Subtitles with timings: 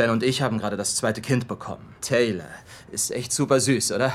[0.00, 1.96] Ben und ich haben gerade das zweite Kind bekommen.
[2.00, 2.46] Taylor.
[2.92, 4.12] Ist echt super süß, oder?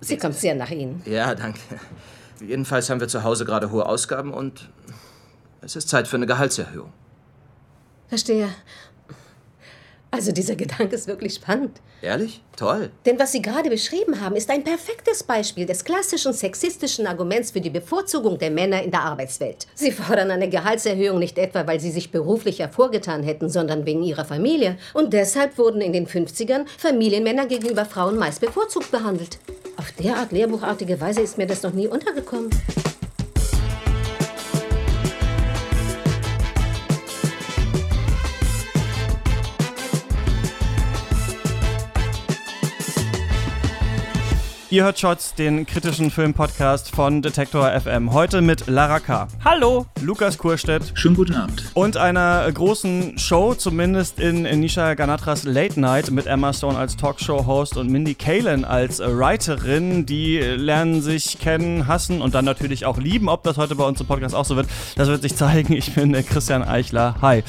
[0.00, 1.02] Sie kommt sehr nach Ihnen.
[1.04, 1.58] Ja, danke.
[2.40, 4.70] Jedenfalls haben wir zu Hause gerade hohe Ausgaben und
[5.62, 6.92] es ist Zeit für eine Gehaltserhöhung.
[8.06, 8.50] Verstehe.
[10.10, 11.80] Also dieser Gedanke ist wirklich spannend.
[12.00, 12.42] Ehrlich?
[12.56, 12.90] Toll.
[13.04, 17.60] Denn was Sie gerade beschrieben haben, ist ein perfektes Beispiel des klassischen sexistischen Arguments für
[17.60, 19.66] die Bevorzugung der Männer in der Arbeitswelt.
[19.74, 24.24] Sie fordern eine Gehaltserhöhung nicht etwa, weil sie sich beruflich hervorgetan hätten, sondern wegen ihrer
[24.24, 24.78] Familie.
[24.94, 29.38] Und deshalb wurden in den 50ern Familienmänner gegenüber Frauen meist bevorzugt behandelt.
[29.76, 32.50] Auf derart lehrbuchartige Weise ist mir das noch nie untergekommen.
[44.70, 48.12] Ihr hört Shots, den kritischen Filmpodcast von Detektor FM.
[48.12, 49.26] Heute mit Lara K.
[49.42, 49.86] Hallo.
[50.02, 50.92] Lukas Kurstedt.
[50.92, 51.70] Schönen guten Abend.
[51.72, 57.78] Und einer großen Show, zumindest in Nisha Ganatras Late Night mit Emma Stone als Talkshow-Host
[57.78, 60.04] und Mindy Kaling als Writerin.
[60.04, 63.30] Die lernen sich kennen, hassen und dann natürlich auch lieben.
[63.30, 65.72] Ob das heute bei uns im Podcast auch so wird, das wird sich zeigen.
[65.72, 67.14] Ich bin Christian Eichler.
[67.22, 67.42] Hi.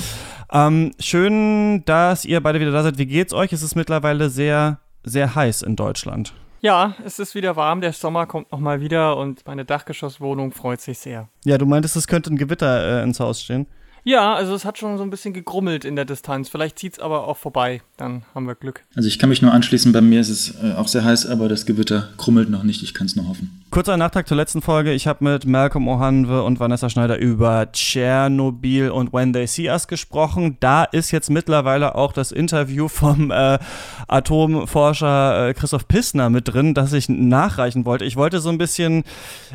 [0.53, 2.97] Ähm, schön, dass ihr beide wieder da seid.
[2.97, 3.51] Wie geht's euch?
[3.51, 6.31] Es ist mittlerweile sehr, sehr heiß in Deutschland.
[6.61, 10.99] Ja, es ist wieder warm, der Sommer kommt nochmal wieder und meine Dachgeschosswohnung freut sich
[10.99, 11.29] sehr.
[11.45, 13.65] Ja, du meintest, es könnte ein Gewitter äh, ins Haus stehen.
[14.03, 16.49] Ja, also es hat schon so ein bisschen gegrummelt in der Distanz.
[16.49, 17.81] Vielleicht zieht es aber auch vorbei.
[17.97, 18.83] Dann haben wir Glück.
[18.95, 19.91] Also ich kann mich nur anschließen.
[19.91, 22.81] Bei mir ist es äh, auch sehr heiß, aber das Gewitter krummelt noch nicht.
[22.83, 23.63] Ich kann es nur hoffen.
[23.71, 24.93] Kurzer Nachtrag zur letzten Folge.
[24.93, 29.87] Ich habe mit Malcolm Ohanwe und Vanessa Schneider über Tschernobyl und When They See Us
[29.87, 30.57] gesprochen.
[30.59, 33.59] Da ist jetzt mittlerweile auch das Interview vom äh,
[34.07, 38.05] Atomforscher äh, Christoph Pissner mit drin, das ich nachreichen wollte.
[38.05, 39.03] Ich wollte so ein bisschen,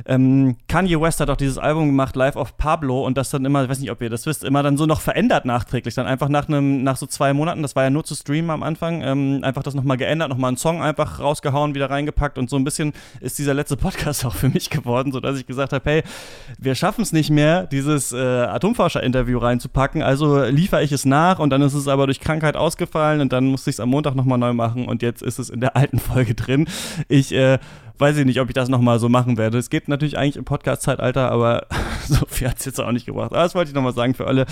[0.06, 3.64] ähm, Kanye West hat auch dieses Album gemacht, Life of Pablo, und das dann immer,
[3.64, 5.94] ich weiß nicht, ob ihr das wisst, immer dann so noch verändert nachträglich.
[5.94, 8.62] Dann einfach nach einem, nach so zwei Monaten, das war ja nur zu streamen am
[8.62, 12.56] Anfang, ähm, einfach das nochmal geändert, nochmal einen Song einfach rausgehauen, wieder reingepackt und so
[12.56, 16.02] ein bisschen ist dieser letzte Podcast auch für mich geworden, sodass ich gesagt habe, hey,
[16.58, 21.50] wir schaffen es nicht mehr, dieses äh, Atomforscher-Interview reinzupacken, also liefere ich es nach und
[21.50, 24.38] dann ist es aber durch Krankheit ausgefallen und dann musste ich es am Montag nochmal
[24.38, 26.66] neu machen und jetzt ist es in der alten Folge drin.
[27.08, 27.58] Ich äh,
[27.98, 29.58] weiß ich nicht, ob ich das nochmal so machen werde.
[29.58, 31.66] Es geht natürlich eigentlich im Podcast-Zeitalter, aber
[32.08, 33.32] so viel hat es jetzt auch nicht gebracht.
[33.32, 34.46] Aber das wollte ich nochmal sagen für alle,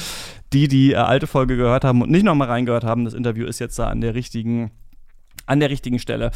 [0.53, 3.05] die die äh, alte Folge gehört haben und nicht nochmal reingehört haben.
[3.05, 4.71] Das Interview ist jetzt da an der richtigen,
[5.47, 6.31] an der richtigen Stelle.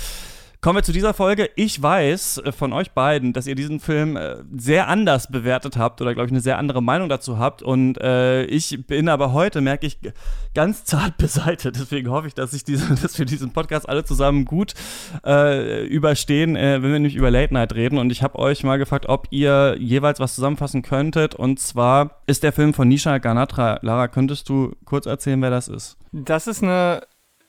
[0.66, 1.48] Kommen wir zu dieser Folge.
[1.54, 6.00] Ich weiß äh, von euch beiden, dass ihr diesen Film äh, sehr anders bewertet habt
[6.00, 7.62] oder, glaube ich, eine sehr andere Meinung dazu habt.
[7.62, 10.00] Und äh, ich bin aber heute, merke ich,
[10.56, 11.76] ganz zart beseitigt.
[11.78, 14.74] Deswegen hoffe ich, dass, ich diese, dass wir diesen Podcast alle zusammen gut
[15.24, 17.96] äh, überstehen, äh, wenn wir nämlich über Late Night reden.
[17.96, 21.36] Und ich habe euch mal gefragt, ob ihr jeweils was zusammenfassen könntet.
[21.36, 23.78] Und zwar ist der Film von Nisha Ganatra.
[23.82, 25.96] Lara, könntest du kurz erzählen, wer das ist?
[26.10, 27.02] Das ist eine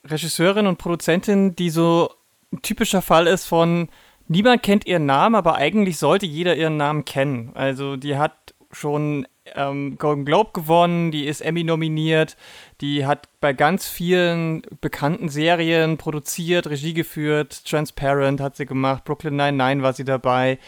[0.06, 2.12] Regisseurin und Produzentin, die so
[2.52, 3.90] ein typischer Fall ist von,
[4.28, 7.52] niemand kennt ihren Namen, aber eigentlich sollte jeder ihren Namen kennen.
[7.56, 12.36] Also die hat schon ähm, Golden Globe gewonnen, die ist Emmy nominiert,
[12.82, 19.36] die hat bei ganz vielen bekannten Serien produziert, Regie geführt, Transparent hat sie gemacht, Brooklyn
[19.36, 20.60] Nine-Nine war sie dabei,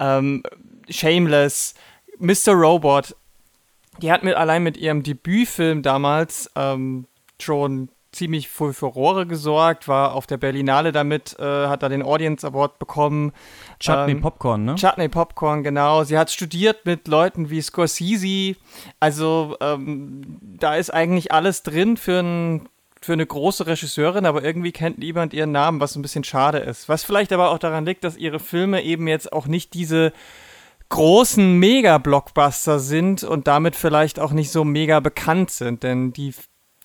[0.00, 0.42] ähm,
[0.88, 1.74] Shameless,
[2.18, 2.52] Mr.
[2.52, 3.16] Robot.
[4.02, 7.06] Die hat mit allein mit ihrem Debütfilm damals ähm,
[7.40, 12.46] schon ziemlich für Furore gesorgt, war auf der Berlinale damit, äh, hat da den Audience
[12.46, 13.32] Award bekommen.
[13.80, 14.74] Chutney ähm, Popcorn, ne?
[14.76, 16.04] Chutney Popcorn, genau.
[16.04, 18.56] Sie hat studiert mit Leuten wie Scorsese.
[19.00, 22.68] Also ähm, da ist eigentlich alles drin für ein
[23.04, 26.88] für eine große Regisseurin, aber irgendwie kennt niemand ihren Namen, was ein bisschen schade ist.
[26.88, 30.14] Was vielleicht aber auch daran liegt, dass ihre Filme eben jetzt auch nicht diese
[30.88, 36.32] großen Mega-Blockbuster sind und damit vielleicht auch nicht so mega bekannt sind, denn die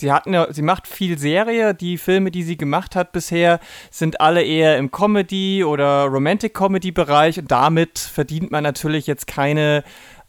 [0.02, 1.74] sie hat eine, sie macht viel Serie.
[1.74, 3.60] Die Filme, die sie gemacht hat bisher,
[3.92, 7.40] sind alle eher im Comedy- oder Romantic-Comedy-Bereich.
[7.40, 9.84] Und damit verdient man natürlich jetzt keine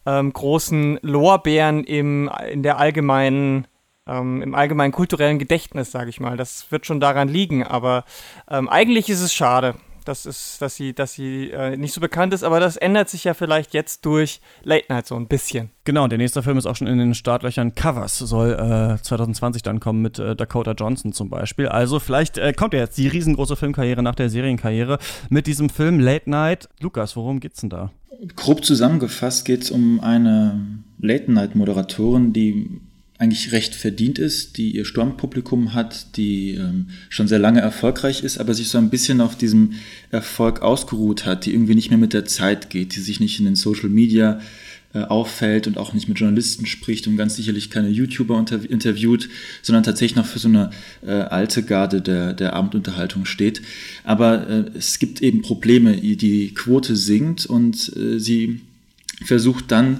[0.05, 3.67] ähm, großen Lorbeeren im, in der allgemeinen
[4.07, 6.35] ähm, im allgemeinen kulturellen Gedächtnis, sage ich mal.
[6.35, 8.03] Das wird schon daran liegen, aber
[8.49, 9.75] ähm, eigentlich ist es schade
[10.05, 13.23] das ist, dass sie, dass sie äh, nicht so bekannt ist, aber das ändert sich
[13.23, 15.69] ja vielleicht jetzt durch Late Night so ein bisschen.
[15.83, 19.79] Genau, der nächste Film ist auch schon in den Startlöchern Covers, soll äh, 2020 dann
[19.79, 21.67] kommen mit äh, Dakota Johnson zum Beispiel.
[21.67, 24.99] Also vielleicht äh, kommt ja jetzt die riesengroße Filmkarriere nach der Serienkarriere
[25.29, 26.69] mit diesem Film Late Night.
[26.79, 27.91] Lukas, worum geht's denn da?
[28.35, 32.81] Grob zusammengefasst geht es um eine Late Night Moderatorin, die
[33.21, 38.39] eigentlich recht verdient ist, die ihr Sturmpublikum hat, die ähm, schon sehr lange erfolgreich ist,
[38.39, 39.73] aber sich so ein bisschen auf diesem
[40.09, 43.45] Erfolg ausgeruht hat, die irgendwie nicht mehr mit der Zeit geht, die sich nicht in
[43.45, 44.41] den Social Media
[44.95, 49.29] äh, auffällt und auch nicht mit Journalisten spricht und ganz sicherlich keine YouTuber unter, interviewt,
[49.61, 50.71] sondern tatsächlich noch für so eine
[51.05, 53.61] äh, alte Garde der, der Abendunterhaltung steht.
[54.03, 58.61] Aber äh, es gibt eben Probleme, die Quote sinkt und äh, sie
[59.23, 59.99] versucht dann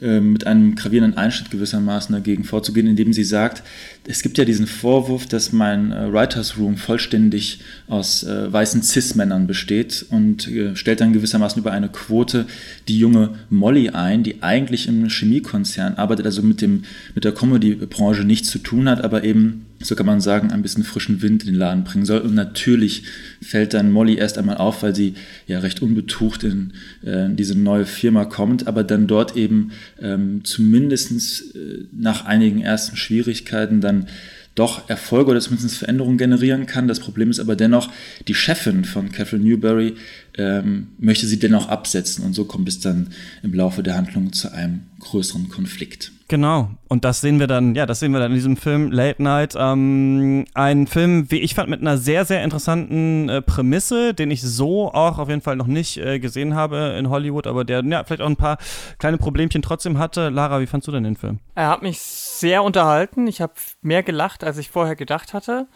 [0.00, 3.62] äh, mit einem gravierenden Einschnitt gewissermaßen dagegen vorzugehen, indem sie sagt,
[4.06, 9.46] es gibt ja diesen Vorwurf, dass mein äh, Writers Room vollständig aus äh, weißen Cis-Männern
[9.46, 12.46] besteht und äh, stellt dann gewissermaßen über eine Quote
[12.88, 16.84] die junge Molly ein, die eigentlich im Chemiekonzern arbeitet, also mit, dem,
[17.14, 20.84] mit der Comedy-Branche nichts zu tun hat, aber eben so kann man sagen, ein bisschen
[20.84, 22.20] frischen Wind in den Laden bringen soll.
[22.20, 23.04] Und natürlich
[23.40, 25.14] fällt dann Molly erst einmal auf, weil sie
[25.46, 26.72] ja recht unbetucht in,
[27.04, 32.96] äh, diese neue Firma kommt, aber dann dort eben ähm, zumindest äh, nach einigen ersten
[32.96, 34.06] Schwierigkeiten dann
[34.54, 36.88] doch Erfolge oder zumindest Veränderungen generieren kann.
[36.88, 37.90] Das Problem ist aber dennoch,
[38.28, 39.94] die Chefin von Catherine Newberry
[40.36, 43.08] ähm, möchte sie dennoch absetzen und so kommt es dann
[43.42, 46.12] im Laufe der Handlung zu einem größeren Konflikt.
[46.32, 46.70] Genau.
[46.88, 49.54] Und das sehen wir dann, ja, das sehen wir dann in diesem Film Late Night.
[49.54, 54.40] Ähm, ein Film, wie ich fand, mit einer sehr, sehr interessanten äh, Prämisse, den ich
[54.40, 58.02] so auch auf jeden Fall noch nicht äh, gesehen habe in Hollywood, aber der ja,
[58.04, 58.56] vielleicht auch ein paar
[58.98, 60.30] kleine Problemchen trotzdem hatte.
[60.30, 61.38] Lara, wie fandst du denn den Film?
[61.54, 63.26] Er hat mich sehr unterhalten.
[63.26, 63.52] Ich habe
[63.82, 65.66] mehr gelacht, als ich vorher gedacht hatte.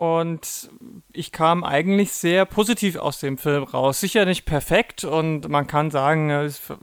[0.00, 0.70] Und
[1.12, 4.00] ich kam eigentlich sehr positiv aus dem Film raus.
[4.00, 6.30] Sicher nicht perfekt und man kann sagen,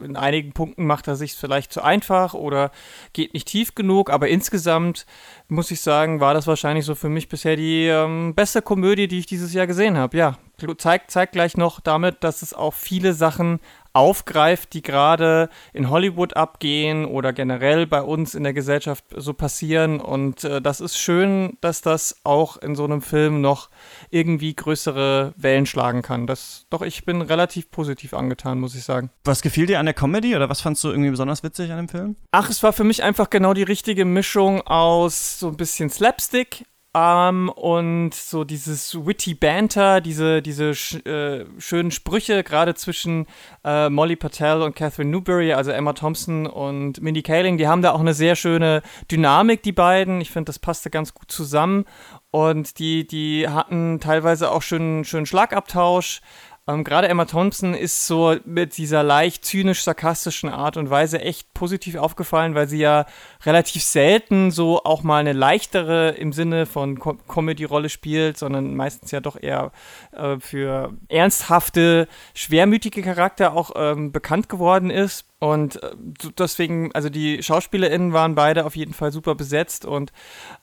[0.04, 2.70] in einigen Punkten macht er sich vielleicht zu einfach oder
[3.14, 5.08] geht nicht tief genug, aber insgesamt
[5.48, 9.18] muss ich sagen, war das wahrscheinlich so für mich bisher die ähm, beste Komödie, die
[9.18, 10.16] ich dieses Jahr gesehen habe.
[10.16, 10.38] Ja,
[10.78, 13.60] zeigt, zeigt gleich noch damit, dass es auch viele Sachen
[13.98, 20.00] aufgreift, die gerade in Hollywood abgehen oder generell bei uns in der Gesellschaft so passieren.
[20.00, 23.70] Und äh, das ist schön, dass das auch in so einem Film noch
[24.12, 26.28] irgendwie größere Wellen schlagen kann.
[26.28, 29.10] Das, doch, ich bin relativ positiv angetan, muss ich sagen.
[29.24, 31.90] Was gefiel dir an der Comedy oder was fandst du irgendwie besonders witzig an dem
[31.90, 32.16] Film?
[32.32, 36.66] Ach, es war für mich einfach genau die richtige Mischung aus so ein bisschen Slapstick,
[36.98, 43.28] ähm, und so dieses witty Banter, diese, diese sch äh, schönen Sprüche, gerade zwischen
[43.64, 47.92] äh, Molly Patel und Catherine Newberry, also Emma Thompson und Mindy Kaling, die haben da
[47.92, 50.22] auch eine sehr schöne Dynamik, die beiden.
[50.22, 51.86] Ich finde, das passte ganz gut zusammen.
[52.32, 56.22] Und die, die hatten teilweise auch schönen, schönen Schlagabtausch.
[56.68, 61.96] Ähm, Gerade Emma Thompson ist so mit dieser leicht zynisch-sarkastischen Art und Weise echt positiv
[61.96, 63.06] aufgefallen, weil sie ja
[63.46, 69.12] relativ selten so auch mal eine leichtere im Sinne von Com Comedy-Rolle spielt, sondern meistens
[69.12, 69.72] ja doch eher
[70.12, 75.26] äh, für ernsthafte, schwermütige Charakter auch ähm, bekannt geworden ist.
[75.40, 75.92] Und äh,
[76.38, 80.12] deswegen, also die SchauspielerInnen waren beide auf jeden Fall super besetzt und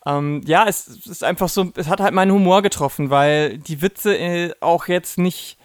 [0.04, 3.82] ähm, ja, es, es, ist einfach so, es hat halt meinen Humor getroffen, weil die
[3.82, 5.58] Witze äh, auch jetzt nicht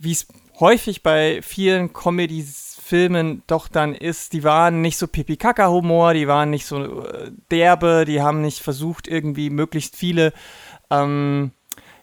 [0.00, 0.26] wie es
[0.60, 6.66] häufig bei vielen Comedy-Filmen doch dann ist, die waren nicht so pipi-kaka-Humor, die waren nicht
[6.66, 10.32] so äh, derbe, die haben nicht versucht, irgendwie möglichst viele
[10.90, 11.52] ähm,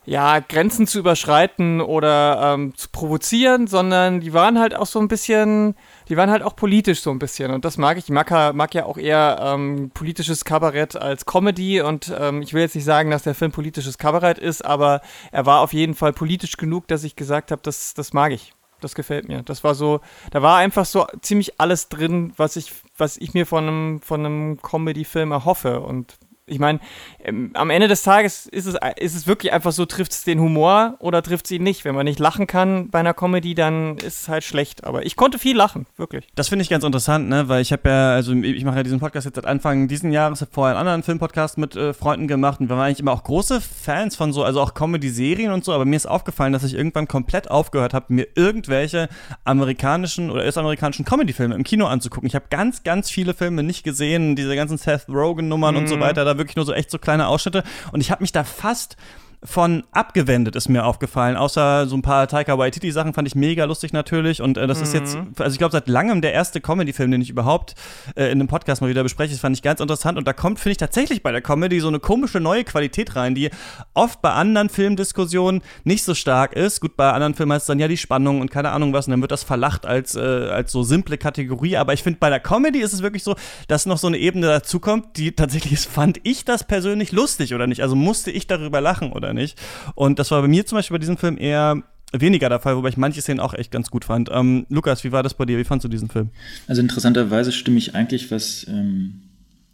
[0.05, 5.07] ja, Grenzen zu überschreiten oder ähm, zu provozieren, sondern die waren halt auch so ein
[5.07, 5.75] bisschen,
[6.09, 7.51] die waren halt auch politisch so ein bisschen.
[7.51, 8.05] Und das mag ich.
[8.05, 11.81] Ich mag, mag ja auch eher ähm, politisches Kabarett als Comedy.
[11.81, 15.45] Und ähm, ich will jetzt nicht sagen, dass der Film politisches Kabarett ist, aber er
[15.45, 18.53] war auf jeden Fall politisch genug, dass ich gesagt habe, das, das mag ich.
[18.81, 19.41] Das gefällt mir.
[19.41, 23.45] Das war so, da war einfach so ziemlich alles drin, was ich, was ich mir
[23.45, 25.79] von einem, von einem Comedy-Film erhoffe.
[25.79, 26.79] Und ich meine,
[27.25, 30.39] ähm, am Ende des Tages ist es, ist es wirklich einfach so, trifft es den
[30.39, 31.83] Humor oder trifft es ihn nicht.
[31.83, 34.83] Wenn man nicht lachen kann bei einer Comedy, dann ist es halt schlecht.
[34.83, 36.27] Aber ich konnte viel lachen, wirklich.
[36.35, 37.49] Das finde ich ganz interessant, ne?
[37.49, 40.41] weil ich habe ja, also ich mache ja diesen Podcast jetzt seit Anfang diesen Jahres,
[40.41, 43.23] habe vorher einen anderen Filmpodcast mit äh, Freunden gemacht und wir waren eigentlich immer auch
[43.23, 46.75] große Fans von so, also auch Comedy-Serien und so, aber mir ist aufgefallen, dass ich
[46.75, 49.09] irgendwann komplett aufgehört habe, mir irgendwelche
[49.43, 52.27] amerikanischen oder US-amerikanischen Comedy-Filme im Kino anzugucken.
[52.27, 55.77] Ich habe ganz, ganz viele Filme nicht gesehen, diese ganzen Seth Rogen-Nummern mm.
[55.77, 56.01] und so mhm.
[56.01, 57.63] weiter, da wirklich nur so echt so kleine Ausschnitte.
[57.91, 58.97] Und ich habe mich da fast
[59.45, 61.37] von abgewendet ist mir aufgefallen.
[61.37, 64.41] Außer so ein paar Taika Waititi Sachen fand ich mega lustig natürlich.
[64.41, 64.83] Und äh, das mhm.
[64.83, 65.33] ist jetzt, mhm.
[65.37, 67.75] also ich glaube, seit langem der erste Comedy-Film, den ich überhaupt
[68.15, 69.31] äh, in einem Podcast mal wieder bespreche.
[69.31, 70.17] Das fand ich ganz interessant.
[70.17, 73.35] Und da kommt, finde ich, tatsächlich bei der Comedy so eine komische neue Qualität rein,
[73.35, 73.49] die
[73.93, 76.81] oft bei anderen Filmdiskussionen nicht so stark ist.
[76.81, 79.07] Gut, bei anderen Filmen heißt es dann ja die Spannung und keine Ahnung was.
[79.07, 81.77] Und dann wird das verlacht als, äh, als so simple Kategorie.
[81.77, 83.35] Aber ich finde, bei der Comedy ist es wirklich so,
[83.67, 87.67] dass noch so eine Ebene dazukommt, die tatsächlich ist, fand ich das persönlich lustig oder
[87.67, 87.81] nicht?
[87.81, 89.59] Also musste ich darüber lachen oder nicht.
[89.93, 92.89] Und das war bei mir zum Beispiel bei diesem Film eher weniger der Fall, wobei
[92.89, 94.29] ich manche Szenen auch echt ganz gut fand.
[94.31, 95.57] Ähm, Lukas, wie war das bei dir?
[95.57, 96.29] Wie fandst du diesen Film?
[96.67, 99.21] Also interessanterweise stimme ich eigentlich, was ähm,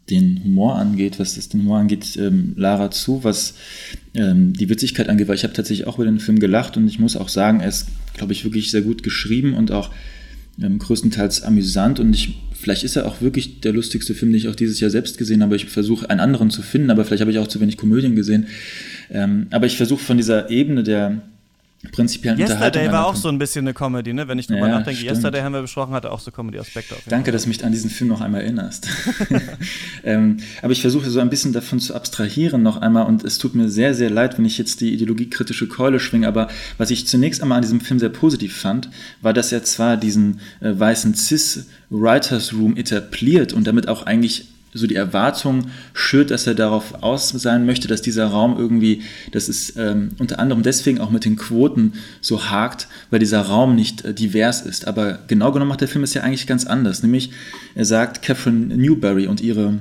[0.09, 3.55] den Humor angeht, was das den Humor angeht, ähm, Lara zu, was
[4.13, 6.99] ähm, die Witzigkeit angeht, weil ich habe tatsächlich auch über den Film gelacht und ich
[6.99, 9.91] muss auch sagen, er ist, glaube ich, wirklich sehr gut geschrieben und auch
[10.61, 14.49] ähm, größtenteils amüsant und ich, vielleicht ist er auch wirklich der lustigste Film, den ich
[14.49, 15.55] auch dieses Jahr selbst gesehen habe.
[15.55, 18.47] Ich versuche einen anderen zu finden, aber vielleicht habe ich auch zu wenig Komödien gesehen.
[19.11, 21.21] Ähm, aber ich versuche von dieser Ebene der
[21.91, 24.27] prinzipiellen Yesterday war auch so ein bisschen eine Comedy, ne?
[24.27, 24.99] Wenn ich drüber ja, nachdenke.
[24.99, 25.11] Stimmt.
[25.15, 26.95] Yesterday haben wir besprochen, hatte auch so Comedy-Aspekte.
[27.07, 28.87] Danke, dass du mich an diesen Film noch einmal erinnerst.
[30.03, 33.55] ähm, aber ich versuche so ein bisschen davon zu abstrahieren noch einmal und es tut
[33.55, 37.41] mir sehr, sehr leid, wenn ich jetzt die ideologiekritische Keule schwinge, aber was ich zunächst
[37.41, 38.89] einmal an diesem Film sehr positiv fand,
[39.21, 44.87] war, dass er zwar diesen äh, weißen Cis-Writers Room etabliert und damit auch eigentlich so
[44.87, 49.01] die Erwartung schürt, dass er darauf aus sein möchte, dass dieser Raum irgendwie,
[49.31, 53.75] das ist ähm, unter anderem deswegen auch mit den Quoten so hakt, weil dieser Raum
[53.75, 54.87] nicht äh, divers ist.
[54.87, 57.03] Aber genau genommen macht der Film es ja eigentlich ganz anders.
[57.03, 57.31] Nämlich,
[57.75, 59.79] er sagt, Catherine Newberry und ihre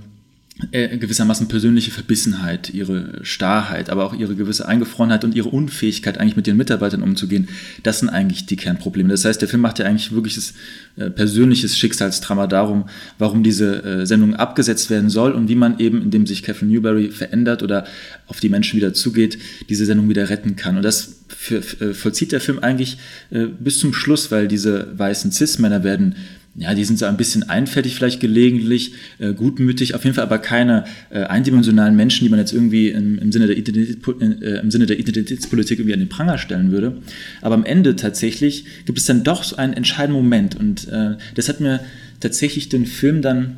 [0.73, 6.37] äh, gewissermaßen persönliche Verbissenheit, ihre Starrheit, aber auch ihre gewisse Eingefrorenheit und ihre Unfähigkeit, eigentlich
[6.37, 7.49] mit ihren Mitarbeitern umzugehen,
[7.83, 9.09] das sind eigentlich die Kernprobleme.
[9.09, 10.55] Das heißt, der Film macht ja eigentlich wirkliches
[10.97, 12.89] äh, persönliches Schicksalsdrama darum,
[13.19, 17.11] warum diese äh, Sendung abgesetzt werden soll und wie man eben, indem sich Catherine Newberry
[17.11, 17.85] verändert oder
[18.27, 19.39] auf die Menschen wieder zugeht,
[19.69, 20.77] diese Sendung wieder retten kann.
[20.77, 22.99] Und das für, äh, vollzieht der Film eigentlich
[23.31, 26.17] äh, bis zum Schluss, weil diese weißen Cis-Männer werden
[26.57, 30.39] ja, die sind so ein bisschen einfältig vielleicht gelegentlich, äh, gutmütig, auf jeden Fall aber
[30.39, 34.87] keine äh, eindimensionalen Menschen, die man jetzt irgendwie im, im, Sinne der äh, im Sinne
[34.87, 36.99] der Identitätspolitik irgendwie an den Pranger stellen würde.
[37.41, 41.49] Aber am Ende tatsächlich gibt es dann doch so einen entscheidenden Moment und äh, das
[41.49, 41.81] hat mir
[42.19, 43.57] tatsächlich den Film dann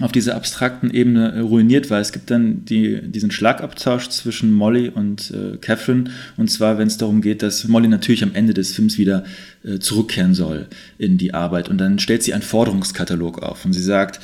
[0.00, 4.88] auf dieser abstrakten Ebene äh, ruiniert, weil es gibt dann die, diesen Schlagabtausch zwischen Molly
[4.88, 8.72] und äh, Catherine und zwar, wenn es darum geht, dass Molly natürlich am Ende des
[8.72, 9.24] Films wieder
[9.64, 13.82] äh, zurückkehren soll in die Arbeit und dann stellt sie einen Forderungskatalog auf und sie
[13.82, 14.20] sagt,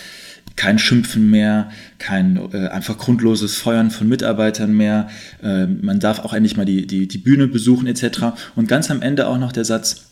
[0.57, 5.09] kein Schimpfen mehr, kein äh, einfach grundloses Feuern von Mitarbeitern mehr,
[5.43, 8.39] äh, man darf auch endlich mal die, die, die Bühne besuchen etc.
[8.57, 10.09] Und ganz am Ende auch noch der Satz,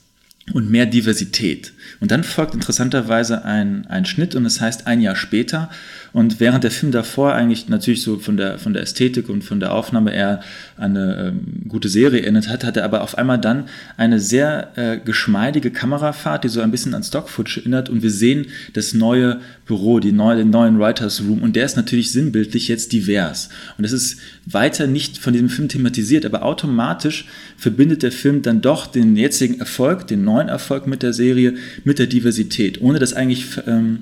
[0.53, 1.73] und mehr Diversität.
[2.01, 5.71] Und dann folgt interessanterweise ein, ein Schnitt und es heißt ein Jahr später.
[6.13, 9.61] Und während der Film davor eigentlich natürlich so von der, von der Ästhetik und von
[9.61, 10.41] der Aufnahme eher
[10.77, 13.65] eine ähm, gute Serie erinnert hat, hat er aber auf einmal dann
[13.97, 17.89] eine sehr äh, geschmeidige Kamerafahrt, die so ein bisschen an Stock-Footage erinnert.
[17.89, 21.43] Und wir sehen das neue Büro, die neue, den neuen Writers Room.
[21.43, 23.51] Und der ist natürlich sinnbildlich jetzt divers.
[23.77, 27.27] Und das ist weiter nicht von diesem Film thematisiert, aber automatisch
[27.57, 31.99] verbindet der Film dann doch den jetzigen Erfolg, den neuen Erfolg mit der Serie, mit
[31.99, 33.99] der Diversität, ohne das eigentlich ähm,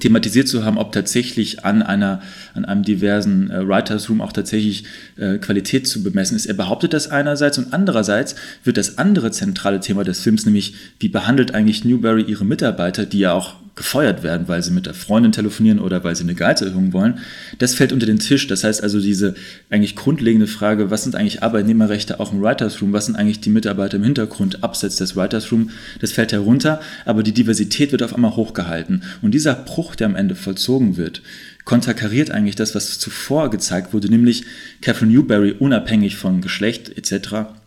[0.00, 2.20] thematisiert zu haben, ob tatsächlich an einer
[2.54, 4.84] an einem diversen äh, Writers Room auch tatsächlich
[5.16, 6.46] äh, Qualität zu bemessen ist.
[6.46, 11.08] Er behauptet das einerseits und andererseits wird das andere zentrale Thema des Films, nämlich wie
[11.08, 15.32] behandelt eigentlich Newberry ihre Mitarbeiter, die ja auch gefeuert werden, weil sie mit der Freundin
[15.32, 17.20] telefonieren oder weil sie eine Gehaltserhöhung wollen.
[17.58, 18.46] Das fällt unter den Tisch.
[18.48, 19.34] Das heißt also diese
[19.70, 23.50] eigentlich grundlegende Frage, was sind eigentlich Arbeitnehmerrechte auch im Writers Room, was sind eigentlich die
[23.50, 25.70] Mitarbeiter im Hintergrund abseits des Writers Room,
[26.00, 29.04] das fällt herunter, aber die Diversität wird auf einmal hochgehalten.
[29.22, 31.22] Und dieser Bruch, der am Ende vollzogen wird,
[31.64, 34.44] konterkariert eigentlich das, was zuvor gezeigt wurde, nämlich
[34.82, 37.57] Catherine Newberry unabhängig von Geschlecht etc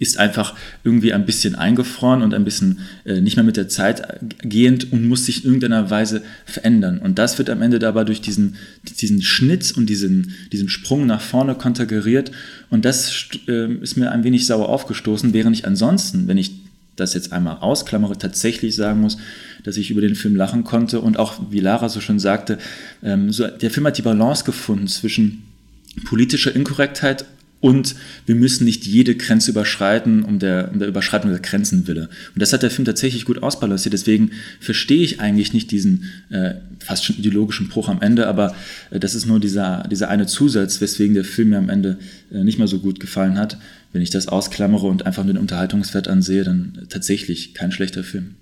[0.00, 4.20] ist einfach irgendwie ein bisschen eingefroren und ein bisschen äh, nicht mehr mit der Zeit
[4.42, 6.98] gehend und muss sich in irgendeiner Weise verändern.
[6.98, 8.56] Und das wird am Ende dabei durch diesen,
[9.00, 12.30] diesen Schnitt und diesen, diesen Sprung nach vorne konterkariert.
[12.70, 16.52] Und das äh, ist mir ein wenig sauer aufgestoßen, während ich ansonsten, wenn ich
[16.96, 19.16] das jetzt einmal ausklammere, tatsächlich sagen muss,
[19.64, 22.58] dass ich über den Film lachen konnte und auch, wie Lara so schon sagte,
[23.02, 25.42] ähm, so, der Film hat die Balance gefunden zwischen
[26.04, 27.24] politischer Inkorrektheit
[27.60, 27.94] und
[28.26, 32.10] wir müssen nicht jede Grenze überschreiten, um der, um der Überschreitung der Grenzen wille.
[32.34, 33.94] Und das hat der Film tatsächlich gut ausbalanciert.
[33.94, 38.54] Deswegen verstehe ich eigentlich nicht diesen äh, fast schon ideologischen Bruch am Ende, aber
[38.90, 41.98] äh, das ist nur dieser, dieser eine Zusatz, weswegen der Film mir am Ende
[42.30, 43.58] äh, nicht mehr so gut gefallen hat.
[43.92, 48.34] Wenn ich das ausklammere und einfach nur den Unterhaltungswert ansehe, dann tatsächlich kein schlechter Film.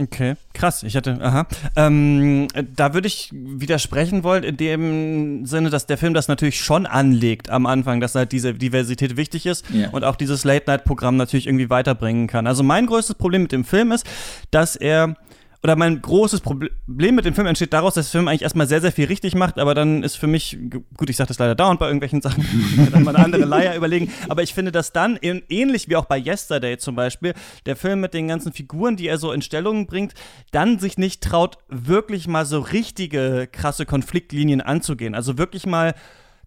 [0.00, 0.82] Okay, krass.
[0.82, 1.46] Ich hatte, aha.
[1.76, 6.86] Ähm, da würde ich widersprechen wollen, in dem Sinne, dass der Film das natürlich schon
[6.86, 9.90] anlegt am Anfang, dass halt diese Diversität wichtig ist yeah.
[9.90, 12.46] und auch dieses Late-Night-Programm natürlich irgendwie weiterbringen kann.
[12.46, 14.06] Also mein größtes Problem mit dem Film ist,
[14.50, 15.16] dass er
[15.62, 18.80] oder mein großes Problem mit dem Film entsteht daraus, dass der Film eigentlich erstmal sehr,
[18.80, 20.58] sehr viel richtig macht, aber dann ist für mich,
[20.96, 22.46] gut, ich sage das leider dauernd bei irgendwelchen Sachen,
[22.92, 26.18] dann mal eine andere Leier überlegen, aber ich finde, dass dann, ähnlich wie auch bei
[26.18, 27.34] Yesterday zum Beispiel,
[27.66, 30.14] der Film mit den ganzen Figuren, die er so in Stellungen bringt,
[30.50, 35.14] dann sich nicht traut, wirklich mal so richtige krasse Konfliktlinien anzugehen.
[35.14, 35.94] Also wirklich mal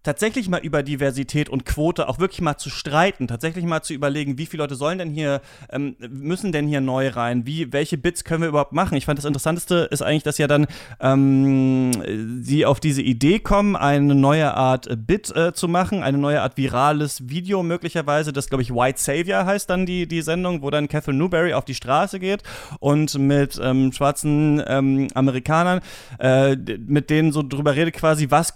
[0.04, 4.38] tatsächlich mal über Diversität und Quote auch wirklich mal zu streiten, tatsächlich mal zu überlegen,
[4.38, 5.40] wie viele Leute sollen denn hier,
[5.72, 8.96] ähm, müssen denn hier neu rein, wie, welche Bits können wir überhaupt machen.
[8.96, 10.66] Ich fand das Interessanteste ist eigentlich, dass ja dann
[11.00, 16.42] ähm, sie auf diese Idee kommen, eine neue Art Bit äh, zu machen, eine neue
[16.42, 20.70] Art virales Video möglicherweise, das glaube ich White Savior heißt dann die, die Sendung, wo
[20.70, 22.42] dann Catherine Newberry auf die Straße geht
[22.78, 25.80] und mit ähm, schwarzen ähm, Amerikanern,
[26.18, 28.52] äh, mit denen so drüber redet quasi, was,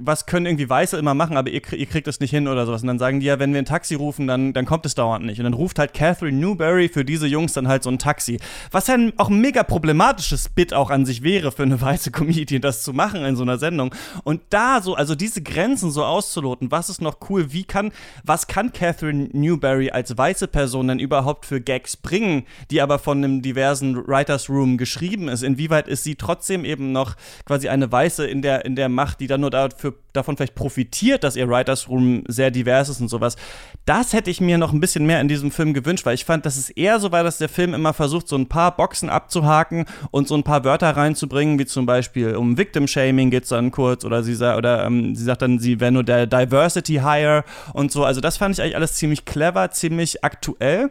[0.00, 2.82] was können irgendwie Weiße immer machen, aber ihr, ihr kriegt es nicht hin oder sowas.
[2.82, 5.24] Und dann sagen die ja, wenn wir ein Taxi rufen, dann, dann kommt es dauernd
[5.24, 5.38] nicht.
[5.38, 8.38] Und dann ruft halt Catherine Newberry für diese Jungs dann halt so ein Taxi.
[8.70, 12.62] Was ja auch ein mega problematisches Bit auch an sich wäre für eine weiße Comedian,
[12.62, 13.94] das zu machen in so einer Sendung.
[14.24, 17.92] Und da so, also diese Grenzen so auszuloten, was ist noch cool, wie kann,
[18.24, 23.18] was kann Catherine Newberry als weiße Person denn überhaupt für Gags bringen, die aber von
[23.18, 25.42] einem diversen Writers Room geschrieben ist?
[25.42, 29.26] Inwieweit ist sie trotzdem eben noch quasi eine Weiße in der, in der Macht, die
[29.26, 33.36] dann nur dafür, davon vielleicht profitiert, dass ihr Writers Room sehr divers ist und sowas.
[33.84, 36.46] Das hätte ich mir noch ein bisschen mehr in diesem Film gewünscht, weil ich fand,
[36.46, 39.84] dass es eher so war, dass der Film immer versucht, so ein paar Boxen abzuhaken
[40.10, 43.70] und so ein paar Wörter reinzubringen, wie zum Beispiel um Victim Shaming geht es dann
[43.70, 47.44] kurz oder sie, sa oder, ähm, sie sagt dann, sie wäre nur der Diversity Hire
[47.72, 48.04] und so.
[48.04, 50.90] Also das fand ich eigentlich alles ziemlich clever, ziemlich aktuell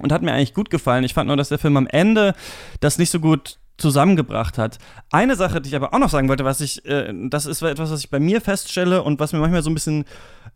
[0.00, 1.04] und hat mir eigentlich gut gefallen.
[1.04, 2.34] Ich fand nur, dass der Film am Ende
[2.80, 4.78] das nicht so gut zusammengebracht hat.
[5.10, 7.90] Eine Sache, die ich aber auch noch sagen wollte, was ich, äh, das ist etwas,
[7.90, 10.04] was ich bei mir feststelle und was mir manchmal so ein bisschen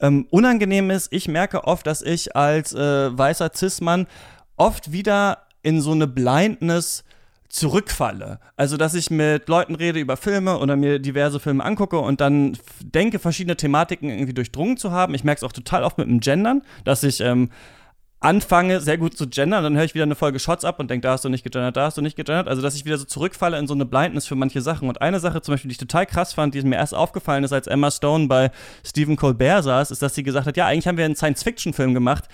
[0.01, 1.13] ähm, unangenehm ist.
[1.13, 4.07] Ich merke oft, dass ich als äh, weißer Cis-Mann
[4.57, 7.05] oft wieder in so eine Blindness
[7.49, 8.41] zurückfalle.
[8.57, 12.57] Also, dass ich mit Leuten rede über Filme oder mir diverse Filme angucke und dann
[12.81, 15.15] denke, verschiedene Thematiken irgendwie durchdrungen zu haben.
[15.15, 17.51] Ich merke es auch total oft mit dem Gendern, dass ich ähm,
[18.23, 21.03] anfange, sehr gut zu gendern, dann höre ich wieder eine Folge Shots ab und denke,
[21.03, 22.49] da hast du nicht gegendert, da hast du nicht gegendert.
[22.49, 24.89] Also, dass ich wieder so zurückfalle in so eine Blindness für manche Sachen.
[24.89, 27.53] Und eine Sache zum Beispiel, die ich total krass fand, die mir erst aufgefallen ist,
[27.53, 28.51] als Emma Stone bei
[28.85, 32.25] Stephen Colbert saß, ist, dass sie gesagt hat, ja, eigentlich haben wir einen Science-Fiction-Film gemacht,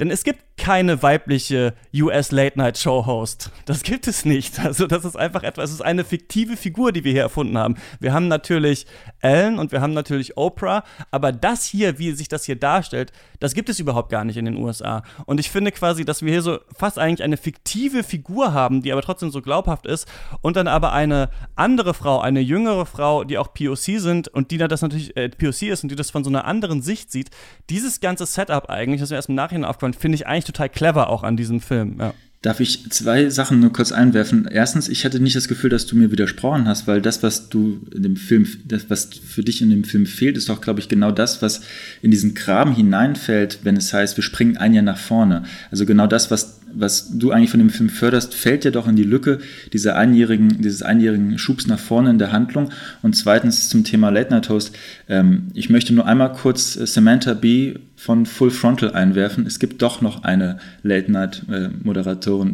[0.00, 3.50] denn es gibt keine weibliche US Late Night Show Host.
[3.66, 4.58] Das gibt es nicht.
[4.66, 7.76] Also das ist einfach etwas, es ist eine fiktive Figur, die wir hier erfunden haben.
[8.00, 8.84] Wir haben natürlich
[9.20, 13.54] Ellen und wir haben natürlich Oprah, aber das hier, wie sich das hier darstellt, das
[13.54, 15.04] gibt es überhaupt gar nicht in den USA.
[15.24, 18.90] Und ich finde quasi, dass wir hier so fast eigentlich eine fiktive Figur haben, die
[18.90, 20.08] aber trotzdem so glaubhaft ist
[20.40, 24.58] und dann aber eine andere Frau, eine jüngere Frau, die auch POC sind und die
[24.58, 27.30] das natürlich äh, POC ist und die das von so einer anderen Sicht sieht.
[27.70, 31.10] Dieses ganze Setup eigentlich, das mir erst im Nachhinein aufgefallen, finde ich eigentlich total clever
[31.10, 31.96] auch an diesem Film.
[31.98, 32.14] Ja.
[32.42, 34.46] Darf ich zwei Sachen nur kurz einwerfen?
[34.48, 37.80] Erstens, ich hatte nicht das Gefühl, dass du mir widersprochen hast, weil das, was du
[37.92, 40.88] in dem Film, das, was für dich in dem Film fehlt, ist doch, glaube ich,
[40.88, 41.62] genau das, was
[42.02, 45.42] in diesen Graben hineinfällt, wenn es heißt, wir springen ein Jahr nach vorne.
[45.72, 48.96] Also genau das, was was du eigentlich von dem Film förderst, fällt ja doch in
[48.96, 49.38] die Lücke
[49.72, 52.70] dieser einjährigen, dieses einjährigen Schubs nach vorne in der Handlung.
[53.02, 54.76] Und zweitens zum Thema Late Night Host.
[55.08, 57.74] Ähm, ich möchte nur einmal kurz äh, Samantha B.
[57.96, 59.46] von Full Frontal einwerfen.
[59.46, 61.70] Es gibt doch noch eine Late Night äh.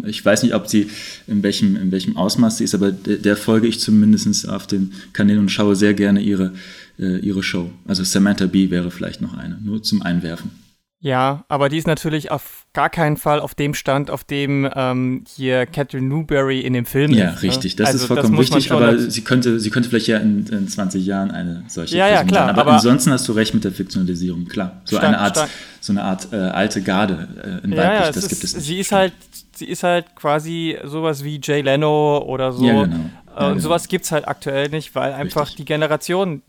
[0.07, 0.88] Ich weiß nicht, ob sie
[1.26, 4.92] in welchem, in welchem Ausmaß sie ist, aber der, der folge ich zumindest auf den
[5.12, 6.52] Kanälen und schaue sehr gerne ihre,
[6.98, 7.70] äh, ihre Show.
[7.87, 8.70] Also Samantha B.
[8.70, 10.62] wäre vielleicht noch eine, nur zum Einwerfen.
[11.04, 15.24] Ja, aber die ist natürlich auf gar keinen Fall auf dem Stand, auf dem ähm,
[15.34, 17.42] hier Catherine Newberry in dem Film ja, ist.
[17.42, 20.18] Ja, richtig, das also, ist vollkommen das richtig, aber sie könnte, sie könnte vielleicht ja
[20.18, 22.50] in, in 20 Jahren eine solche ja, Person ja, klar, sein.
[22.50, 24.80] Aber, aber, ansonsten hast du recht mit der Fiktionalisierung, klar.
[24.84, 25.50] So stand, eine Art, stand.
[25.80, 28.64] so eine Art äh, alte Garde äh, in ja, weiblich, ja, das gibt es nicht.
[28.64, 29.12] Sie ist halt,
[29.56, 32.64] sie ist halt quasi sowas wie Jay Leno oder so.
[32.64, 32.96] Ja, genau.
[32.96, 33.58] Äh, ja, genau.
[33.58, 35.56] Sowas gibt es halt aktuell nicht, weil einfach Richtig.
[35.56, 36.42] die Generation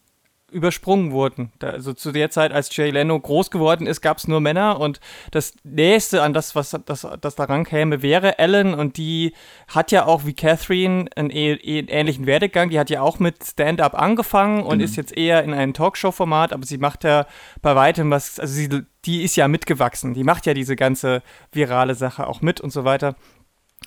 [0.54, 1.52] übersprungen wurden.
[1.60, 4.80] Da, also zu der Zeit, als Jay Leno groß geworden ist, gab es nur Männer
[4.80, 5.00] und
[5.32, 9.34] das nächste an das, was das, das daran käme, wäre Ellen und die
[9.68, 12.70] hat ja auch wie Catherine einen, einen ähnlichen Werdegang.
[12.70, 14.84] Die hat ja auch mit Stand-up angefangen und mhm.
[14.84, 17.26] ist jetzt eher in einem Talkshow-Format, aber sie macht ja
[17.62, 18.70] bei weitem was, also sie,
[19.06, 20.14] die ist ja mitgewachsen.
[20.14, 23.16] Die macht ja diese ganze virale Sache auch mit und so weiter.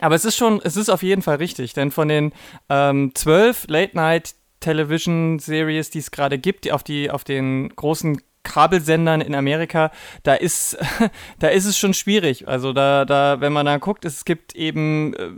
[0.00, 2.33] Aber es ist schon, es ist auf jeden Fall richtig, denn von den
[2.68, 9.21] ähm, zwölf Late-Night Television Series, die es gerade gibt, auf die auf den großen Kabelsendern
[9.21, 9.90] in Amerika,
[10.23, 10.79] da ist,
[11.40, 12.47] da ist es schon schwierig.
[12.49, 15.29] Also da, da, wenn man da guckt, es gibt eben äh,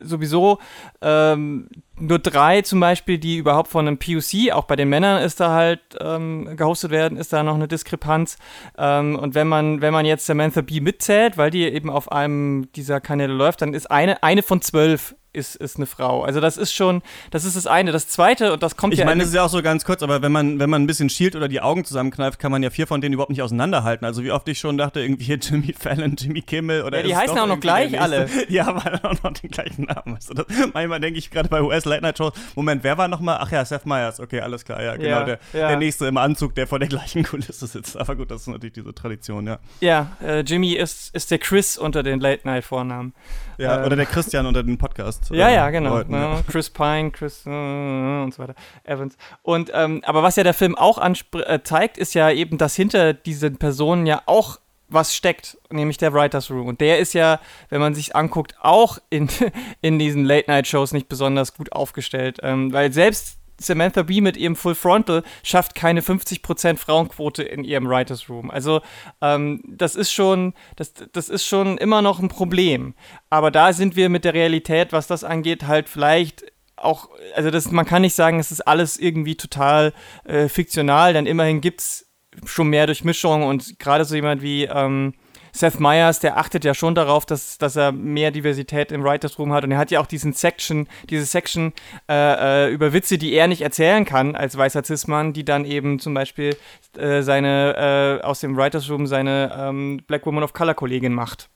[0.00, 0.58] sowieso
[1.00, 5.40] ähm, nur drei zum Beispiel, die überhaupt von einem POC, auch bei den Männern ist
[5.40, 8.38] da halt ähm, gehostet werden, ist da noch eine Diskrepanz.
[8.78, 12.70] Ähm, und wenn man, wenn man jetzt Samantha Bee mitzählt, weil die eben auf einem
[12.72, 16.22] dieser Kanäle läuft, dann ist eine, eine von zwölf ist, ist eine Frau.
[16.24, 17.92] Also das ist schon, das ist das eine.
[17.92, 19.04] Das zweite, und das kommt ich ja.
[19.04, 20.86] Ich meine, es ist ja auch so ganz kurz, aber wenn man, wenn man ein
[20.86, 24.04] bisschen schielt oder die Augen zusammenkneift, kann man ja vier von denen überhaupt nicht auseinanderhalten.
[24.04, 26.98] Also wie oft ich schon dachte, irgendwie hier Jimmy Fallon, Jimmy Kimmel oder.
[26.98, 28.28] Ja, die heißen auch noch gleich alle.
[28.48, 30.16] Ja, aber auch noch den gleichen Namen.
[30.16, 33.38] Also das, manchmal denke ich gerade bei US Late Night Shows, Moment, wer war nochmal?
[33.40, 34.20] Ach ja, Seth Meyers.
[34.20, 35.08] Okay, alles klar, ja, genau.
[35.08, 35.68] Ja, der, ja.
[35.68, 37.96] der nächste im Anzug, der vor der gleichen Kulisse sitzt.
[37.96, 39.58] Aber gut, das ist natürlich diese Tradition, ja.
[39.80, 43.14] Ja, äh, Jimmy ist, ist der Chris unter den Late Night Vornamen.
[43.58, 45.21] Ja, ähm, oder der Christian unter den Podcast.
[45.30, 45.96] Ja, ja, genau.
[45.96, 46.40] Leuten, ja.
[46.50, 48.54] Chris Pine, Chris äh, und so weiter,
[48.84, 49.16] Evans.
[49.42, 53.14] Und ähm, aber was ja der Film auch äh, zeigt, ist ja eben, dass hinter
[53.14, 54.58] diesen Personen ja auch
[54.88, 56.68] was steckt, nämlich der Writers Room.
[56.68, 59.28] Und der ist ja, wenn man sich anguckt, auch in,
[59.80, 62.38] in diesen Late-Night-Shows nicht besonders gut aufgestellt.
[62.42, 67.86] Ähm, weil selbst Samantha Bee mit ihrem Full Frontal schafft keine 50% Frauenquote in ihrem
[67.86, 68.50] Writers Room.
[68.50, 68.80] Also
[69.20, 72.94] ähm, das ist schon, das, das ist schon immer noch ein Problem.
[73.30, 76.44] Aber da sind wir mit der Realität, was das angeht, halt vielleicht
[76.76, 79.92] auch, also das, man kann nicht sagen, es ist alles irgendwie total
[80.24, 82.10] äh, fiktional, denn immerhin gibt es
[82.44, 85.14] schon mehr Durchmischung und gerade so jemand wie ähm,
[85.52, 89.52] Seth Meyers, der achtet ja schon darauf, dass, dass er mehr Diversität im Writers Room
[89.52, 91.72] hat und er hat ja auch diesen Section, diese Section
[92.08, 95.98] äh, äh, über Witze, die er nicht erzählen kann als weißer Cis-Mann, die dann eben
[95.98, 96.56] zum Beispiel
[96.96, 101.48] äh, seine äh, aus dem Writers Room seine ähm, Black Woman of Color Kollegin macht.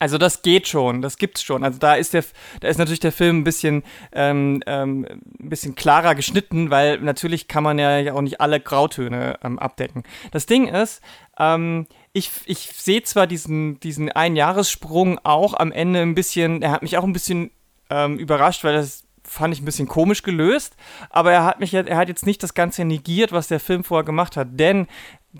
[0.00, 1.64] Also das geht schon, das gibt's schon.
[1.64, 2.24] Also da ist der,
[2.60, 5.06] da ist natürlich der Film ein bisschen, ähm, ähm,
[5.40, 10.04] ein bisschen klarer geschnitten, weil natürlich kann man ja auch nicht alle Grautöne ähm, abdecken.
[10.30, 11.02] Das Ding ist,
[11.38, 16.82] ähm, ich, ich sehe zwar diesen, diesen Einjahressprung auch am Ende ein bisschen, er hat
[16.82, 17.50] mich auch ein bisschen
[17.90, 20.74] ähm, überrascht, weil das fand ich ein bisschen komisch gelöst,
[21.10, 24.04] aber er hat mich er hat jetzt nicht das Ganze negiert, was der Film vorher
[24.04, 24.86] gemacht hat, denn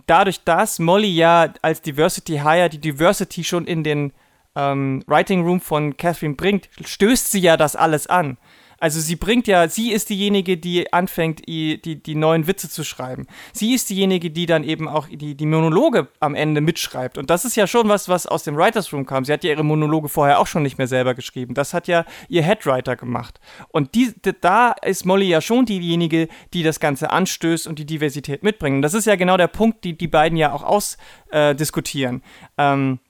[0.06, 4.12] dadurch, dass Molly ja als Diversity Hire die Diversity schon in den
[4.54, 8.36] ähm, Writing Room von Catherine bringt, stößt sie ja das alles an.
[8.80, 13.26] Also sie bringt ja, sie ist diejenige, die anfängt, die, die neuen Witze zu schreiben.
[13.52, 17.18] Sie ist diejenige, die dann eben auch die, die Monologe am Ende mitschreibt.
[17.18, 19.24] Und das ist ja schon was, was aus dem Writers Room kam.
[19.24, 21.54] Sie hat ja ihre Monologe vorher auch schon nicht mehr selber geschrieben.
[21.54, 23.40] Das hat ja ihr Headwriter gemacht.
[23.68, 28.44] Und die, da ist Molly ja schon diejenige, die das Ganze anstößt und die Diversität
[28.44, 28.76] mitbringt.
[28.76, 32.22] Und das ist ja genau der Punkt, die die beiden ja auch ausdiskutieren.
[32.56, 33.00] Äh, ähm,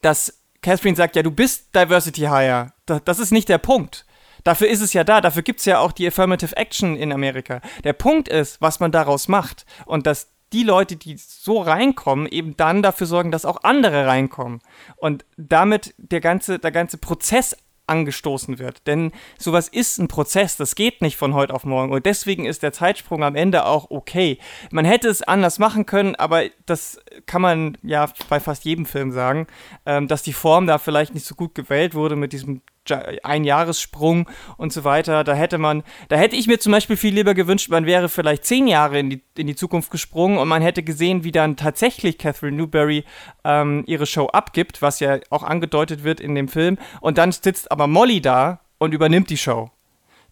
[0.00, 2.72] dass Catherine sagt, ja, du bist Diversity Hire.
[2.86, 4.06] Das, das ist nicht der Punkt.
[4.44, 7.60] Dafür ist es ja da, dafür gibt es ja auch die Affirmative Action in Amerika.
[7.84, 12.56] Der Punkt ist, was man daraus macht und dass die Leute, die so reinkommen, eben
[12.56, 14.60] dann dafür sorgen, dass auch andere reinkommen
[14.96, 18.86] und damit der ganze, der ganze Prozess angestoßen wird.
[18.86, 21.92] Denn sowas ist ein Prozess, das geht nicht von heute auf morgen.
[21.92, 24.38] Und deswegen ist der Zeitsprung am Ende auch okay.
[24.70, 29.10] Man hätte es anders machen können, aber das kann man ja bei fast jedem Film
[29.10, 29.46] sagen,
[29.84, 34.72] ähm, dass die Form da vielleicht nicht so gut gewählt wurde mit diesem Einjahressprung und
[34.72, 35.24] so weiter.
[35.24, 38.44] Da hätte man, da hätte ich mir zum Beispiel viel lieber gewünscht, man wäre vielleicht
[38.44, 42.18] zehn Jahre in die, in die Zukunft gesprungen und man hätte gesehen, wie dann tatsächlich
[42.18, 43.04] Catherine Newberry
[43.44, 46.78] ähm, ihre Show abgibt, was ja auch angedeutet wird in dem Film.
[47.00, 49.70] Und dann sitzt aber Molly da und übernimmt die Show.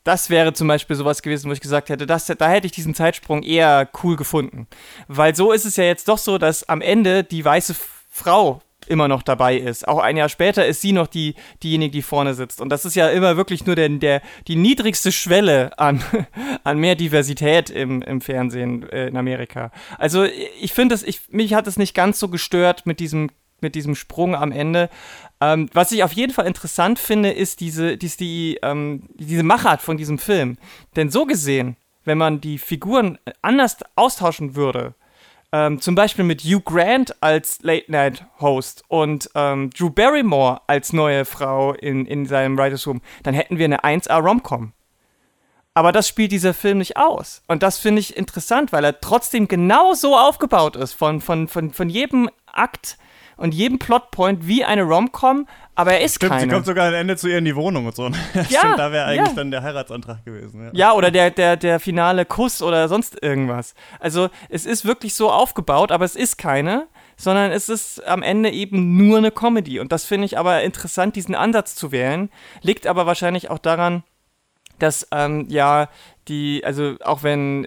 [0.02, 2.94] Das wäre zum Beispiel sowas gewesen, wo ich gesagt hätte, das, da hätte ich diesen
[2.94, 4.66] Zeitsprung eher cool gefunden.
[5.08, 7.76] Weil so ist es ja jetzt doch so, dass am Ende die weiße
[8.10, 9.86] Frau immer noch dabei ist.
[9.88, 12.60] Auch ein Jahr später ist sie noch die, diejenige, die vorne sitzt.
[12.60, 16.02] Und das ist ja immer wirklich nur der, der, die niedrigste Schwelle an,
[16.64, 19.70] an mehr Diversität im, im Fernsehen äh, in Amerika.
[19.98, 23.30] Also ich finde es, ich, mich hat es nicht ganz so gestört mit diesem
[23.62, 24.88] mit diesem Sprung am Ende.
[25.38, 29.82] Ähm, was ich auf jeden Fall interessant finde, ist diese, die, die, ähm, diese Machart
[29.82, 30.56] von diesem Film.
[30.96, 34.94] Denn so gesehen, wenn man die Figuren anders austauschen würde,
[35.52, 41.72] ähm, zum Beispiel mit Hugh Grant als Late-Night-Host und ähm, Drew Barrymore als neue Frau
[41.74, 44.72] in, in seinem Writers Room, dann hätten wir eine 1A-Romcom.
[45.74, 47.42] Aber das spielt dieser Film nicht aus.
[47.46, 51.72] Und das finde ich interessant, weil er trotzdem genau so aufgebaut ist, von, von, von,
[51.72, 52.98] von jedem Akt
[53.36, 55.46] und jedem Plotpoint wie eine Romcom,
[55.80, 56.42] aber er ist Stimmt, keine.
[56.42, 58.10] sie kommt sogar am Ende zu ihr in die Wohnung und so.
[58.34, 59.34] Ja, Stimmt, da wäre eigentlich ja.
[59.34, 60.66] dann der Heiratsantrag gewesen.
[60.66, 63.74] Ja, ja oder der, der, der finale Kuss oder sonst irgendwas.
[63.98, 68.50] Also es ist wirklich so aufgebaut, aber es ist keine, sondern es ist am Ende
[68.50, 69.80] eben nur eine Comedy.
[69.80, 72.28] Und das finde ich aber interessant, diesen Ansatz zu wählen.
[72.60, 74.02] Liegt aber wahrscheinlich auch daran,
[74.80, 75.88] dass ähm, ja
[76.28, 77.64] die, also auch wenn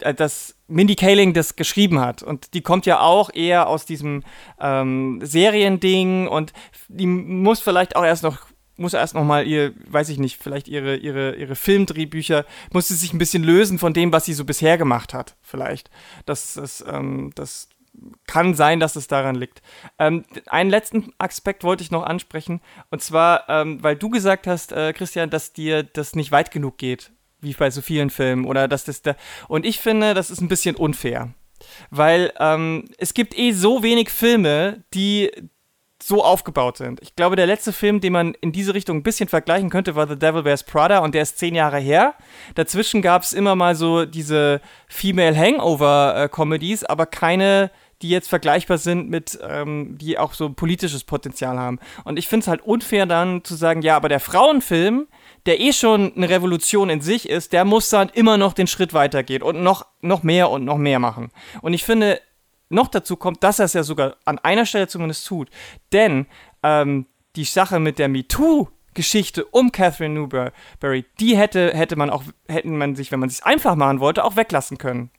[0.00, 4.22] äh, das Mindy Kaling das geschrieben hat und die kommt ja auch eher aus diesem
[4.60, 6.52] ähm, Seriending und
[6.88, 8.38] die muss vielleicht auch erst noch
[8.76, 12.96] muss erst noch mal ihr, weiß ich nicht, vielleicht ihre, ihre, ihre Filmdrehbücher, muss sie
[12.96, 15.90] sich ein bisschen lösen von dem, was sie so bisher gemacht hat, vielleicht.
[16.26, 17.68] Das, das, ähm, das
[18.26, 19.62] kann sein, dass es daran liegt.
[19.98, 22.60] Ähm, einen letzten Aspekt wollte ich noch ansprechen.
[22.90, 26.78] Und zwar, ähm, weil du gesagt hast, äh, Christian, dass dir das nicht weit genug
[26.78, 28.44] geht, wie bei so vielen Filmen.
[28.44, 29.16] Oder dass das da.
[29.48, 31.34] Und ich finde, das ist ein bisschen unfair.
[31.90, 35.30] Weil ähm, es gibt eh so wenig Filme, die
[36.02, 37.00] so aufgebaut sind.
[37.02, 40.06] Ich glaube, der letzte Film, den man in diese Richtung ein bisschen vergleichen könnte, war
[40.06, 42.14] The Devil Wears Prada und der ist zehn Jahre her.
[42.56, 47.70] Dazwischen gab es immer mal so diese Female Hangover-Comedies, aber keine,
[48.04, 51.78] die jetzt vergleichbar sind mit, ähm, die auch so politisches Potenzial haben.
[52.04, 55.08] Und ich finde es halt unfair dann zu sagen, ja, aber der Frauenfilm,
[55.46, 58.92] der eh schon eine Revolution in sich ist, der muss dann immer noch den Schritt
[58.92, 61.30] weitergehen und noch, noch mehr und noch mehr machen.
[61.62, 62.20] Und ich finde,
[62.68, 65.48] noch dazu kommt, dass er es ja sogar an einer Stelle zumindest tut.
[65.94, 66.26] Denn
[66.62, 72.76] ähm, die Sache mit der MeToo-Geschichte um Catherine Newberry, die hätte, hätte man auch, hätten
[72.76, 75.10] man sich, wenn man es sich einfach machen wollte, auch weglassen können.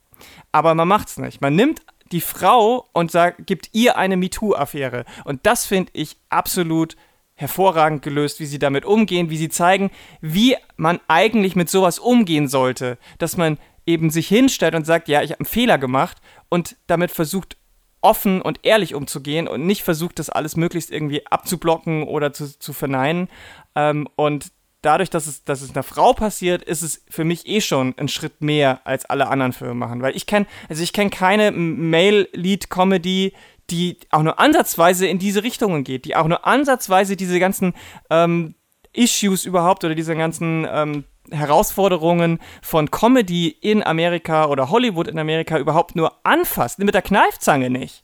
[0.51, 1.41] Aber man macht es nicht.
[1.41, 5.05] Man nimmt die Frau und sagt, gibt ihr eine MeToo-Affäre.
[5.23, 6.95] Und das finde ich absolut
[7.33, 9.91] hervorragend gelöst, wie sie damit umgehen, wie sie zeigen,
[10.21, 12.97] wie man eigentlich mit sowas umgehen sollte.
[13.17, 16.17] Dass man eben sich hinstellt und sagt, ja, ich habe einen Fehler gemacht
[16.49, 17.57] und damit versucht,
[18.01, 22.71] offen und ehrlich umzugehen und nicht versucht, das alles möglichst irgendwie abzublocken oder zu, zu
[22.71, 23.29] verneinen.
[23.75, 24.51] Ähm, und
[24.85, 28.07] dadurch, dass es, dass es einer Frau passiert, ist es für mich eh schon ein
[28.07, 30.01] Schritt mehr als alle anderen Filme machen.
[30.01, 33.33] Weil ich kenne, also ich kenne keine Male-Lead-Comedy,
[33.69, 37.73] die auch nur ansatzweise in diese Richtungen geht, die auch nur ansatzweise diese ganzen
[38.09, 38.55] ähm,
[38.93, 45.57] Issues überhaupt oder diese ganzen ähm, Herausforderungen von Comedy in Amerika oder Hollywood in Amerika
[45.57, 48.03] überhaupt nur anfasst, mit der Kneifzange nicht.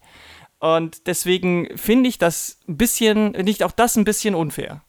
[0.60, 4.82] Und deswegen finde ich das ein bisschen, nicht auch das ein bisschen unfair.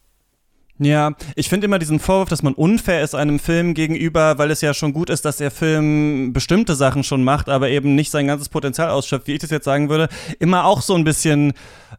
[0.85, 4.61] Ja, ich finde immer diesen Vorwurf, dass man unfair ist einem Film gegenüber, weil es
[4.61, 8.27] ja schon gut ist, dass der Film bestimmte Sachen schon macht, aber eben nicht sein
[8.27, 11.53] ganzes Potenzial ausschöpft, wie ich das jetzt sagen würde, immer auch so ein bisschen.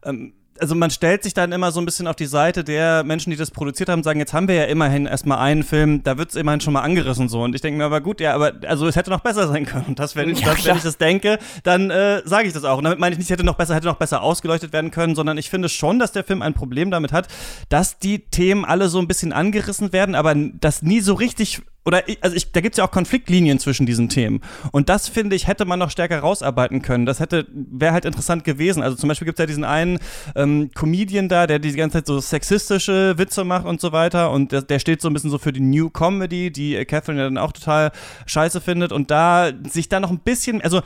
[0.04, 3.30] Ähm, also man stellt sich dann immer so ein bisschen auf die Seite der Menschen,
[3.30, 6.30] die das produziert haben, sagen, jetzt haben wir ja immerhin erstmal einen Film, da wird
[6.30, 7.42] es immerhin schon mal angerissen so.
[7.42, 9.86] Und ich denke mir aber gut, ja, aber also es hätte noch besser sein können.
[9.88, 12.64] Und das, wenn, ich, ja, das, wenn ich das denke, dann äh, sage ich das
[12.64, 12.78] auch.
[12.78, 15.38] Und damit meine ich nicht, hätte noch besser, hätte noch besser ausgeleuchtet werden können, sondern
[15.38, 17.28] ich finde schon, dass der Film ein Problem damit hat,
[17.68, 22.02] dass die Themen alle so ein bisschen angerissen werden, aber das nie so richtig oder
[22.22, 24.40] also ich, da gibt es ja auch Konfliktlinien zwischen diesen Themen.
[24.72, 27.04] Und das, finde ich, hätte man noch stärker rausarbeiten können.
[27.04, 28.82] Das hätte, wäre halt interessant gewesen.
[28.82, 29.98] Also zum Beispiel gibt es ja diesen einen
[30.34, 34.30] ähm, Comedian da, der die ganze Zeit so sexistische Witze macht und so weiter.
[34.30, 37.24] Und der, der steht so ein bisschen so für die New Comedy, die Catherine ja
[37.24, 37.92] dann auch total
[38.26, 38.90] scheiße findet.
[38.92, 40.80] Und da sich da noch ein bisschen, also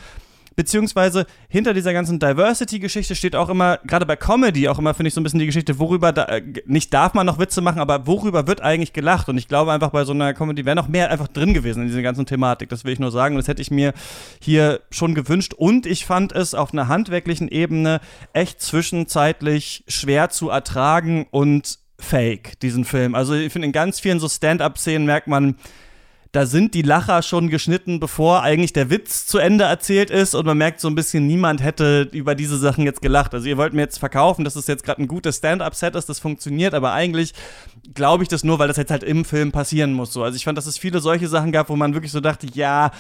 [0.59, 5.15] beziehungsweise hinter dieser ganzen Diversity-Geschichte steht auch immer, gerade bei Comedy auch immer, finde ich,
[5.15, 8.09] so ein bisschen die Geschichte, worüber, da, äh, nicht darf man noch Witze machen, aber
[8.09, 9.29] worüber wird eigentlich gelacht?
[9.29, 11.87] Und ich glaube einfach, bei so einer Comedy wäre noch mehr einfach drin gewesen in
[11.87, 12.71] dieser ganzen Thematik.
[12.71, 13.37] Das will ich nur sagen.
[13.37, 13.95] Und das hätte ich mir
[14.41, 15.55] hier schon gewünscht.
[15.55, 18.01] Und ich fand es auf einer handwerklichen Ebene
[18.33, 23.15] echt zwischenzeitlich schwer zu ertragen und fake, diesen Film.
[23.15, 25.55] Also ich finde, in ganz vielen so Stand-up-Szenen merkt man,
[26.33, 30.45] da sind die Lacher schon geschnitten, bevor eigentlich der Witz zu Ende erzählt ist und
[30.45, 33.33] man merkt so ein bisschen, niemand hätte über diese Sachen jetzt gelacht.
[33.33, 36.19] Also ihr wollt mir jetzt verkaufen, dass es jetzt gerade ein gutes Stand-up-Set ist, das
[36.19, 37.33] funktioniert, aber eigentlich
[37.95, 40.13] glaube ich das nur, weil das jetzt halt im Film passieren muss.
[40.13, 40.23] So.
[40.23, 42.91] Also ich fand, dass es viele solche Sachen gab, wo man wirklich so dachte, ja,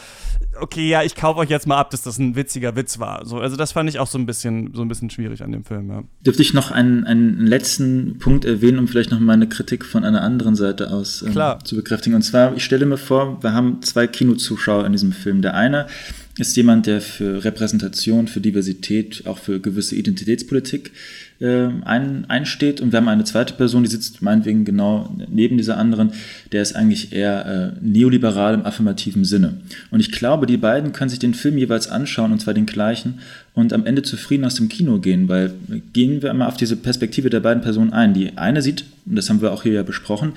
[0.61, 3.25] okay, ja, ich kaufe euch jetzt mal ab, dass das ein witziger Witz war.
[3.27, 5.64] So, also das fand ich auch so ein bisschen, so ein bisschen schwierig an dem
[5.64, 5.91] Film.
[5.91, 6.03] Ja.
[6.25, 10.23] Dürfte ich noch einen, einen letzten Punkt erwähnen, um vielleicht noch meine Kritik von einer
[10.23, 12.17] anderen Seite aus ähm, zu bekräftigen.
[12.17, 15.43] Und zwar, ich stelle mir vor, wir haben zwei Kinozuschauer in diesem Film.
[15.43, 15.87] Der eine
[16.38, 20.93] ist jemand, der für Repräsentation, für Diversität, auch für gewisse Identitätspolitik
[21.40, 22.81] äh, ein, einsteht.
[22.81, 26.12] Und wir haben eine zweite Person, die sitzt meinetwegen genau neben dieser anderen,
[26.53, 29.55] der ist eigentlich eher äh, neoliberal im affirmativen Sinne.
[29.90, 33.20] Und ich glaube, die beiden können sich den Film jeweils anschauen, und zwar den gleichen,
[33.59, 35.53] und am Ende zufrieden aus dem Kino gehen, weil
[35.92, 38.14] gehen wir einmal auf diese Perspektive der beiden Personen ein.
[38.14, 40.35] Die eine sieht, und das haben wir auch hier ja besprochen,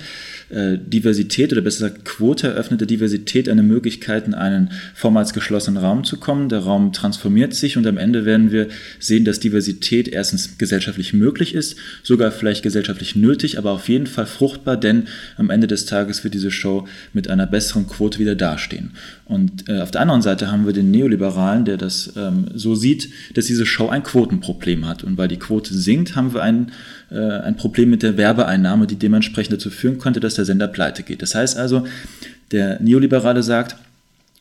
[0.50, 5.80] äh, Diversität oder besser gesagt Quote eröffnet der Diversität eine Möglichkeit, in einen vormals geschlossenen
[5.80, 6.48] Raum zu kommen.
[6.48, 8.66] Der Raum transformiert sich und am Ende werden wir
[8.98, 14.26] sehen, dass Diversität erstens gesellschaftlich möglich ist, sogar vielleicht gesellschaftlich nötig, aber auf jeden Fall
[14.26, 18.92] fruchtbar, denn am Ende des Tages wird diese Show mit einer besseren Quote wieder dastehen.
[19.24, 23.08] Und äh, auf der anderen Seite haben wir den Neoliberalen, der das ähm, so sieht,
[23.34, 25.04] dass diese Show ein Quotenproblem hat.
[25.04, 26.72] Und weil die Quote sinkt, haben wir ein,
[27.10, 31.02] äh, ein Problem mit der Werbeeinnahme, die dementsprechend dazu führen könnte, dass der Sender pleite
[31.02, 31.22] geht.
[31.22, 31.86] Das heißt also,
[32.50, 33.76] der Neoliberale sagt,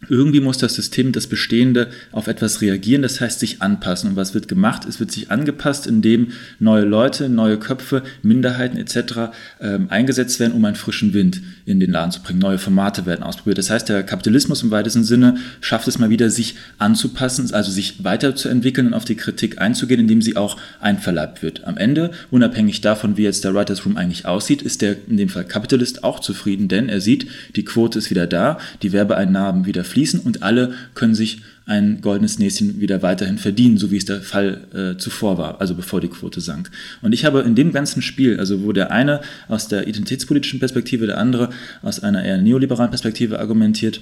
[0.09, 4.11] irgendwie muss das System, das Bestehende, auf etwas reagieren, das heißt sich anpassen.
[4.11, 4.85] Und was wird gemacht?
[4.85, 9.31] Es wird sich angepasst, indem neue Leute, neue Köpfe, Minderheiten etc.
[9.59, 12.39] Ähm, eingesetzt werden, um einen frischen Wind in den Laden zu bringen.
[12.39, 13.59] Neue Formate werden ausprobiert.
[13.59, 18.03] Das heißt, der Kapitalismus im weitesten Sinne schafft es mal wieder, sich anzupassen, also sich
[18.03, 21.65] weiterzuentwickeln und auf die Kritik einzugehen, indem sie auch einverleibt wird.
[21.65, 25.29] Am Ende, unabhängig davon, wie jetzt der Writers Room eigentlich aussieht, ist der in dem
[25.29, 29.83] Fall Kapitalist auch zufrieden, denn er sieht, die Quote ist wieder da, die Werbeeinnahmen wieder
[29.91, 34.21] fließen und alle können sich ein goldenes Näschen wieder weiterhin verdienen, so wie es der
[34.21, 36.71] Fall äh, zuvor war, also bevor die Quote sank.
[37.01, 41.05] Und ich habe in dem ganzen Spiel, also wo der eine aus der identitätspolitischen Perspektive,
[41.05, 41.49] der andere
[41.81, 44.01] aus einer eher neoliberalen Perspektive argumentiert,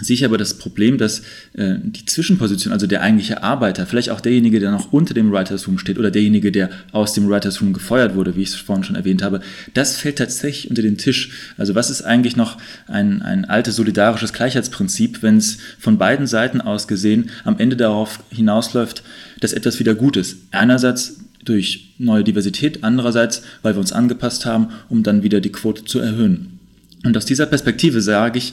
[0.00, 1.20] sehe aber das Problem, dass
[1.54, 5.66] äh, die Zwischenposition, also der eigentliche Arbeiter, vielleicht auch derjenige, der noch unter dem Writers
[5.66, 8.84] Room steht oder derjenige, der aus dem Writers Room gefeuert wurde, wie ich es vorhin
[8.84, 9.40] schon erwähnt habe,
[9.74, 11.52] das fällt tatsächlich unter den Tisch.
[11.56, 16.60] Also was ist eigentlich noch ein, ein altes solidarisches Gleichheitsprinzip, wenn es von beiden Seiten
[16.60, 19.02] aus gesehen am Ende darauf hinausläuft,
[19.40, 20.36] dass etwas wieder gut ist.
[20.52, 25.84] Einerseits durch neue Diversität, andererseits, weil wir uns angepasst haben, um dann wieder die Quote
[25.84, 26.60] zu erhöhen.
[27.02, 28.52] Und aus dieser Perspektive sage ich,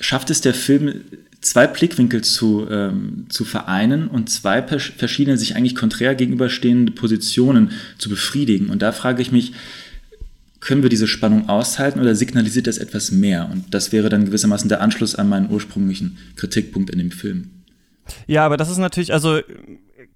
[0.00, 1.02] schafft es der Film,
[1.40, 8.08] zwei Blickwinkel zu, ähm, zu vereinen und zwei verschiedene, sich eigentlich konträr gegenüberstehende Positionen zu
[8.08, 8.70] befriedigen.
[8.70, 9.52] Und da frage ich mich,
[10.60, 13.50] können wir diese Spannung aushalten oder signalisiert das etwas mehr?
[13.52, 17.50] Und das wäre dann gewissermaßen der Anschluss an meinen ursprünglichen Kritikpunkt in dem Film.
[18.26, 19.40] Ja, aber das ist natürlich, also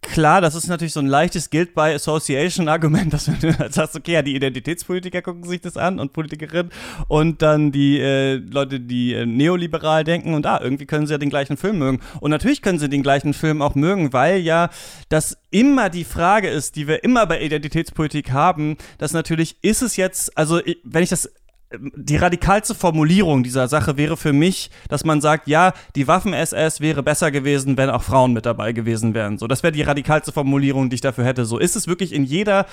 [0.02, 3.32] klar, das ist natürlich so ein leichtes Guilt by Association Argument, dass du
[3.70, 6.72] sagst, okay, ja, die Identitätspolitiker gucken sich das an und Politikerinnen
[7.08, 11.18] und dann die äh, Leute, die äh, neoliberal denken und ah, irgendwie können sie ja
[11.18, 12.00] den gleichen Film mögen.
[12.20, 14.70] Und natürlich können sie den gleichen Film auch mögen, weil ja
[15.08, 19.96] das immer die Frage ist, die wir immer bei Identitätspolitik haben, dass natürlich ist es
[19.96, 21.30] jetzt, also wenn ich das
[21.70, 27.02] die radikalste Formulierung dieser Sache wäre für mich, dass man sagt, ja, die Waffen-SS wäre
[27.02, 29.36] besser gewesen, wenn auch Frauen mit dabei gewesen wären.
[29.36, 31.44] So, das wäre die radikalste Formulierung, die ich dafür hätte.
[31.44, 32.64] So ist es wirklich in jeder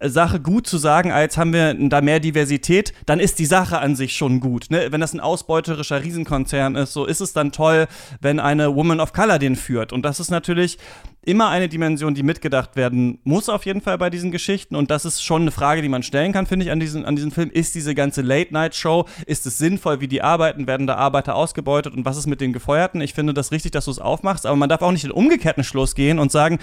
[0.00, 3.96] Sache gut zu sagen, als haben wir da mehr Diversität, dann ist die Sache an
[3.96, 4.66] sich schon gut.
[4.68, 4.88] Ne?
[4.90, 7.86] Wenn das ein ausbeuterischer Riesenkonzern ist, so ist es dann toll,
[8.20, 9.94] wenn eine Woman of Color den führt.
[9.94, 10.76] Und das ist natürlich
[11.24, 15.04] immer eine Dimension, die mitgedacht werden muss auf jeden Fall bei diesen Geschichten und das
[15.04, 17.50] ist schon eine Frage, die man stellen kann, finde ich, an diesem, an diesem Film.
[17.50, 20.66] Ist diese ganze Late-Night-Show, ist es sinnvoll, wie die arbeiten?
[20.66, 23.00] Werden da Arbeiter ausgebeutet und was ist mit den Gefeuerten?
[23.00, 25.62] Ich finde das richtig, dass du es aufmachst, aber man darf auch nicht den umgekehrten
[25.62, 26.58] Schluss gehen und sagen,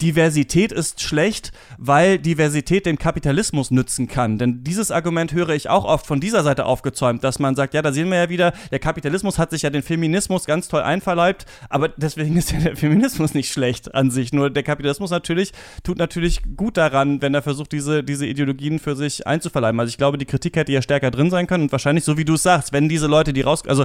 [0.00, 4.38] Diversität ist schlecht, weil Diversität dem Kapitalismus nützen kann.
[4.38, 7.82] Denn dieses Argument höre ich auch oft von dieser Seite aufgezäumt, dass man sagt, ja,
[7.82, 11.46] da sehen wir ja wieder, der Kapitalismus hat sich ja den Feminismus ganz toll einverleibt,
[11.68, 14.32] aber deswegen ist ja der Feminismus nicht schlecht an sich.
[14.32, 18.94] Nur der Kapitalismus natürlich tut natürlich gut daran, wenn er versucht, diese, diese Ideologien für
[18.94, 19.80] sich einzuverleiben.
[19.80, 22.24] Also ich glaube, die Kritik hätte ja stärker drin sein können und wahrscheinlich, so wie
[22.24, 23.84] du es sagst, wenn diese Leute, die raus, also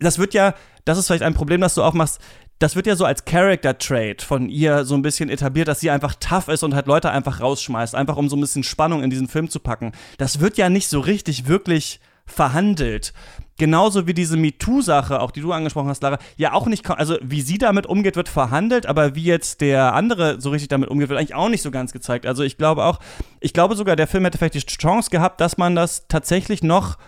[0.00, 2.20] das wird ja, das ist vielleicht ein Problem, das du auch machst,
[2.58, 5.90] das wird ja so als Character Trait von ihr so ein bisschen etabliert, dass sie
[5.90, 9.10] einfach tough ist und halt Leute einfach rausschmeißt, einfach um so ein bisschen Spannung in
[9.10, 9.92] diesen Film zu packen.
[10.18, 13.12] Das wird ja nicht so richtig wirklich verhandelt.
[13.58, 17.40] Genauso wie diese MeToo-Sache, auch die du angesprochen hast, Lara, ja auch nicht, also wie
[17.40, 21.18] sie damit umgeht, wird verhandelt, aber wie jetzt der andere so richtig damit umgeht, wird
[21.18, 22.26] eigentlich auch nicht so ganz gezeigt.
[22.26, 23.00] Also ich glaube auch,
[23.40, 26.98] ich glaube sogar, der Film hätte vielleicht die Chance gehabt, dass man das tatsächlich noch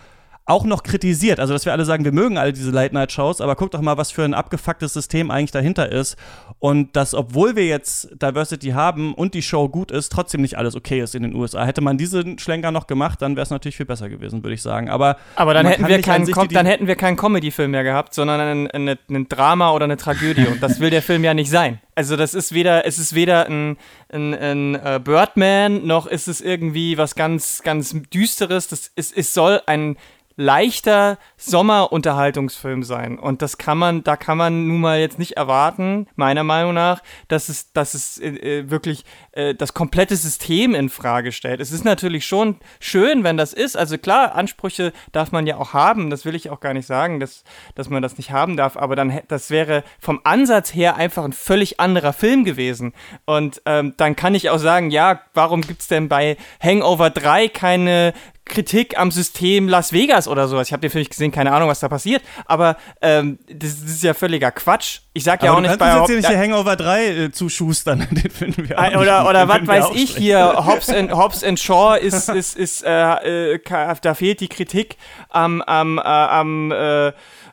[0.49, 1.41] auch noch kritisiert.
[1.41, 4.11] Also, dass wir alle sagen, wir mögen alle diese Late-Night-Shows, aber guck doch mal, was
[4.11, 6.17] für ein abgefucktes System eigentlich dahinter ist.
[6.59, 10.75] Und dass, obwohl wir jetzt Diversity haben und die Show gut ist, trotzdem nicht alles
[10.75, 11.67] okay ist in den USA.
[11.67, 14.63] Hätte man diesen Schlenker noch gemacht, dann wäre es natürlich viel besser gewesen, würde ich
[14.63, 14.89] sagen.
[14.89, 18.89] Aber, aber dann, hätten wir keinen dann hätten wir keinen Comedy-Film mehr gehabt, sondern ein,
[18.89, 20.47] ein, ein Drama oder eine Tragödie.
[20.47, 21.79] und das will der Film ja nicht sein.
[21.95, 23.77] Also das ist weder, es ist weder ein,
[24.09, 28.69] ein, ein uh, Birdman, noch ist es irgendwie was ganz, ganz Düsteres.
[28.69, 29.97] Das ist, es soll ein
[30.39, 33.19] leichter Sommerunterhaltungsfilm sein.
[33.19, 37.03] Und das kann man, da kann man nun mal jetzt nicht erwarten, meiner Meinung nach,
[37.27, 41.61] dass es, dass es äh, äh, wirklich äh, das komplette System in Frage stellt.
[41.61, 43.77] Es ist natürlich schon schön, wenn das ist.
[43.77, 46.09] Also klar, Ansprüche darf man ja auch haben.
[46.09, 47.43] Das will ich auch gar nicht sagen, dass,
[47.75, 48.77] dass man das nicht haben darf.
[48.77, 52.93] Aber dann, das wäre vom Ansatz her einfach ein völlig anderer Film gewesen.
[53.27, 57.49] Und ähm, dann kann ich auch sagen, ja, warum gibt es denn bei Hangover 3
[57.49, 58.15] keine,
[58.49, 60.69] Kritik am System Las Vegas oder sowas.
[60.69, 62.23] Ich habe den Film nicht gesehen, keine Ahnung, was da passiert.
[62.47, 65.01] Aber ähm, das, das, ist ja völliger Quatsch.
[65.13, 68.07] Ich sag ja aber auch nicht bei jetzt hier nicht Hangover 3 äh, zuschustern.
[68.11, 70.67] den finden wir auch Oder, nicht, oder was weiß ich hier.
[70.67, 73.61] Hobbs and, Hobbs and Shaw ist, ist, ist äh, äh,
[74.03, 74.97] da fehlt die Kritik
[75.29, 76.73] am, am, äh, am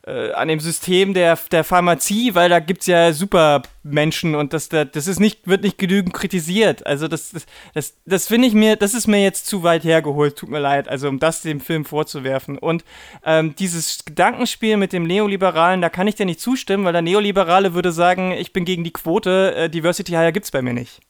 [0.06, 4.70] äh, an dem System der, der Pharmazie, weil da gibt es ja Supermenschen und das,
[4.70, 6.86] das ist nicht, wird nicht genügend kritisiert.
[6.86, 10.36] Also das, das, das, das finde ich mir, das ist mir jetzt zu weit hergeholt,
[10.36, 12.58] tut mir leid, also um das dem Film vorzuwerfen.
[12.58, 12.86] Und
[13.24, 17.74] ähm, dieses Gedankenspiel mit dem Neoliberalen, da kann ich dir nicht zustimmen, weil der Neoliberale
[17.74, 21.02] würde sagen, ich bin gegen die Quote, äh, Diversity Hire gibt es bei mir nicht.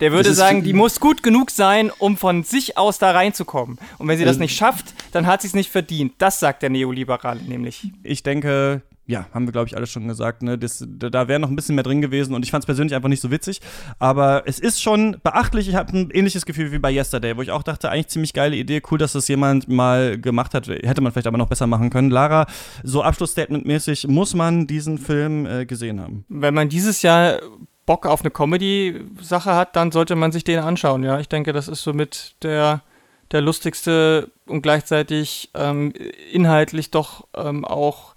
[0.00, 3.78] Der würde sagen, die muss gut genug sein, um von sich aus da reinzukommen.
[3.98, 6.14] Und wenn sie das nicht schafft, dann hat sie es nicht verdient.
[6.18, 7.92] Das sagt der Neoliberale nämlich.
[8.02, 10.42] Ich denke, ja, haben wir, glaube ich, alles schon gesagt.
[10.42, 10.58] Ne?
[10.58, 13.08] Das, da wäre noch ein bisschen mehr drin gewesen und ich fand es persönlich einfach
[13.08, 13.60] nicht so witzig.
[13.98, 15.68] Aber es ist schon beachtlich.
[15.68, 18.56] Ich habe ein ähnliches Gefühl wie bei Yesterday, wo ich auch dachte, eigentlich ziemlich geile
[18.56, 20.66] Idee, cool, dass das jemand mal gemacht hat.
[20.66, 22.10] Hätte man vielleicht aber noch besser machen können.
[22.10, 22.46] Lara,
[22.82, 26.24] so Abschlussstatement-mäßig muss man diesen Film äh, gesehen haben.
[26.28, 27.40] Wenn man dieses Jahr
[27.86, 31.04] Bock auf eine Comedy-Sache hat, dann sollte man sich den anschauen.
[31.04, 32.82] Ja, ich denke, das ist somit der,
[33.30, 35.92] der lustigste und gleichzeitig ähm,
[36.32, 38.14] inhaltlich doch ähm, auch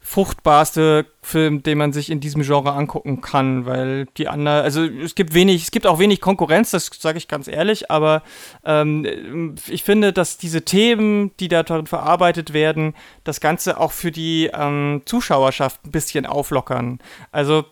[0.00, 5.14] fruchtbarste Film, den man sich in diesem Genre angucken kann, weil die anderen, also es
[5.14, 8.22] gibt wenig, es gibt auch wenig Konkurrenz, das sage ich ganz ehrlich, aber
[8.64, 14.10] ähm, ich finde, dass diese Themen, die da drin verarbeitet werden, das Ganze auch für
[14.10, 16.98] die ähm, Zuschauerschaft ein bisschen auflockern.
[17.30, 17.64] Also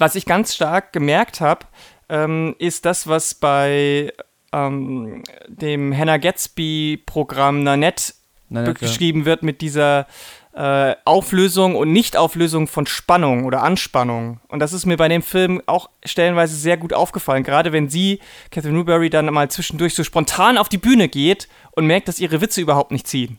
[0.00, 1.66] was ich ganz stark gemerkt habe,
[2.08, 4.12] ähm, ist das, was bei
[4.52, 8.14] ähm, dem Hannah Gatsby-Programm Nanette,
[8.48, 10.06] Nanette beschrieben wird mit dieser
[10.52, 14.40] äh, Auflösung und Nichtauflösung von Spannung oder Anspannung.
[14.48, 17.44] Und das ist mir bei dem Film auch stellenweise sehr gut aufgefallen.
[17.44, 18.18] Gerade wenn sie,
[18.50, 22.40] Catherine Newberry, dann mal zwischendurch so spontan auf die Bühne geht und merkt, dass ihre
[22.40, 23.38] Witze überhaupt nicht ziehen.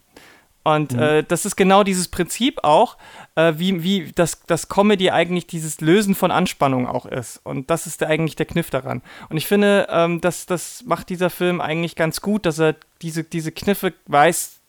[0.64, 1.00] Und mhm.
[1.00, 2.98] äh, das ist genau dieses Prinzip auch,
[3.36, 7.40] äh, wie, wie das, das Comedy eigentlich dieses Lösen von Anspannung auch ist.
[7.44, 9.02] Und das ist der, eigentlich der Kniff daran.
[9.30, 13.24] Und ich finde, ähm, das, das macht dieser Film eigentlich ganz gut, dass er diese,
[13.24, 14.61] diese Kniffe weiß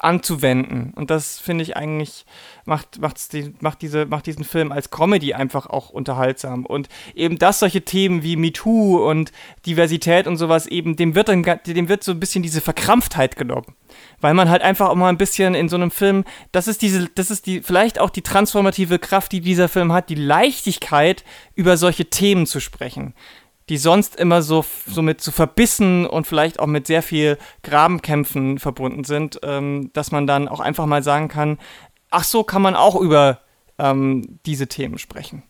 [0.00, 0.92] anzuwenden.
[0.94, 2.24] Und das finde ich eigentlich,
[2.64, 6.66] macht, macht's die, macht, diese, macht diesen Film als Comedy einfach auch unterhaltsam.
[6.66, 9.32] Und eben, dass solche Themen wie MeToo und
[9.66, 13.74] Diversität und sowas eben, dem wird dann, dem wird so ein bisschen diese Verkrampftheit genommen
[14.20, 17.08] weil man halt einfach auch mal ein bisschen in so einem Film, das ist diese,
[17.14, 21.24] das ist die, vielleicht auch die transformative Kraft, die dieser Film hat, die Leichtigkeit,
[21.54, 23.14] über solche Themen zu sprechen,
[23.68, 28.58] die sonst immer so, so mit so verbissen und vielleicht auch mit sehr viel Grabenkämpfen
[28.58, 31.58] verbunden sind, ähm, dass man dann auch einfach mal sagen kann,
[32.10, 33.40] ach so kann man auch über
[33.78, 35.42] ähm, diese Themen sprechen.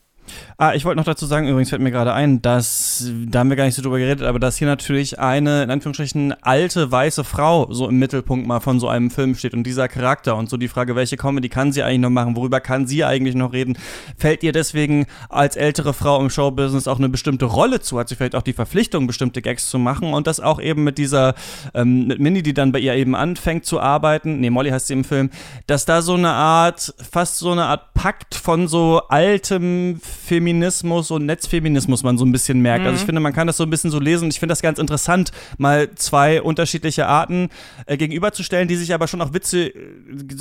[0.59, 3.57] Ah, ich wollte noch dazu sagen, übrigens fällt mir gerade ein, dass, da haben wir
[3.57, 7.73] gar nicht so drüber geredet, aber dass hier natürlich eine, in Anführungsstrichen, alte weiße Frau
[7.73, 10.37] so im Mittelpunkt mal von so einem Film steht und dieser Charakter.
[10.37, 13.35] Und so die Frage, welche Comedy kann sie eigentlich noch machen, worüber kann sie eigentlich
[13.35, 13.77] noch reden,
[14.17, 18.15] fällt ihr deswegen als ältere Frau im Showbusiness auch eine bestimmte Rolle zu, hat sie
[18.15, 20.15] vielleicht auch die Verpflichtung, bestimmte Gags zu machen?
[20.15, 21.35] Und das auch eben mit dieser,
[21.75, 24.95] ähm, mit Minnie, die dann bei ihr eben anfängt zu arbeiten, nee, Molly heißt sie
[24.95, 25.31] im Film,
[25.67, 31.27] dass da so eine Art, fast so eine Art Pakt von so altem Feminismus und
[31.27, 32.83] Netzfeminismus man so ein bisschen merkt.
[32.83, 32.87] Mhm.
[32.87, 33.07] Also ich mhm.
[33.07, 35.33] finde, man kann das so ein bisschen so lesen und ich finde das ganz interessant,
[35.59, 37.49] mal zwei unterschiedliche Arten
[37.87, 39.73] äh, gegenüberzustellen, die sich aber schon auch Witze, äh,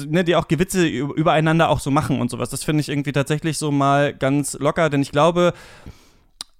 [0.08, 2.50] ne, die auch Gewitze übereinander auch so machen und sowas.
[2.50, 5.54] Das finde ich irgendwie tatsächlich so mal ganz locker, denn ich glaube,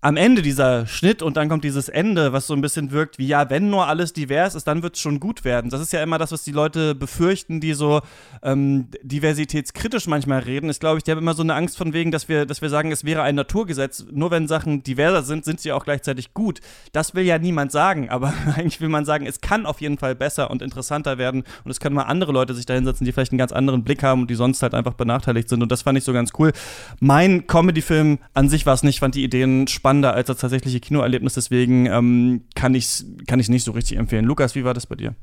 [0.04, 3.28] am Ende dieser Schnitt und dann kommt dieses Ende, was so ein bisschen wirkt wie,
[3.28, 5.70] ja, wenn nur alles divers ist, dann wird es schon gut werden.
[5.70, 8.02] Das ist ja immer das, was die Leute befürchten, die so
[8.42, 10.72] ähm, diversitätskritisch manchmal reden.
[10.72, 12.92] Ich glaube, ich habe immer so eine Angst von wegen, dass wir, dass wir sagen,
[12.92, 14.06] es wäre ein Naturgesetz.
[14.12, 16.62] Nur wenn Sachen diverser sind, sind sie auch gleichzeitig gut.
[16.94, 20.16] Das will ja niemand sagen, aber eigentlich will man sagen, es kann auf jeden Fall
[20.16, 23.34] besser und interessanter werden und es können mal andere Leute sich da hinsetzen, die vielleicht
[23.34, 25.62] einen ganz anderen Blick haben und die sonst halt einfach benachteiligt sind.
[25.62, 26.54] Und das fand ich so ganz cool.
[27.00, 30.80] Mein Comedy-Film an sich war es nicht, fand die Ideen spannend spannender als das tatsächliche
[30.80, 34.26] Kinoerlebnis, deswegen ähm, kann ich es kann nicht so richtig empfehlen.
[34.26, 35.16] Lukas, wie war das bei dir?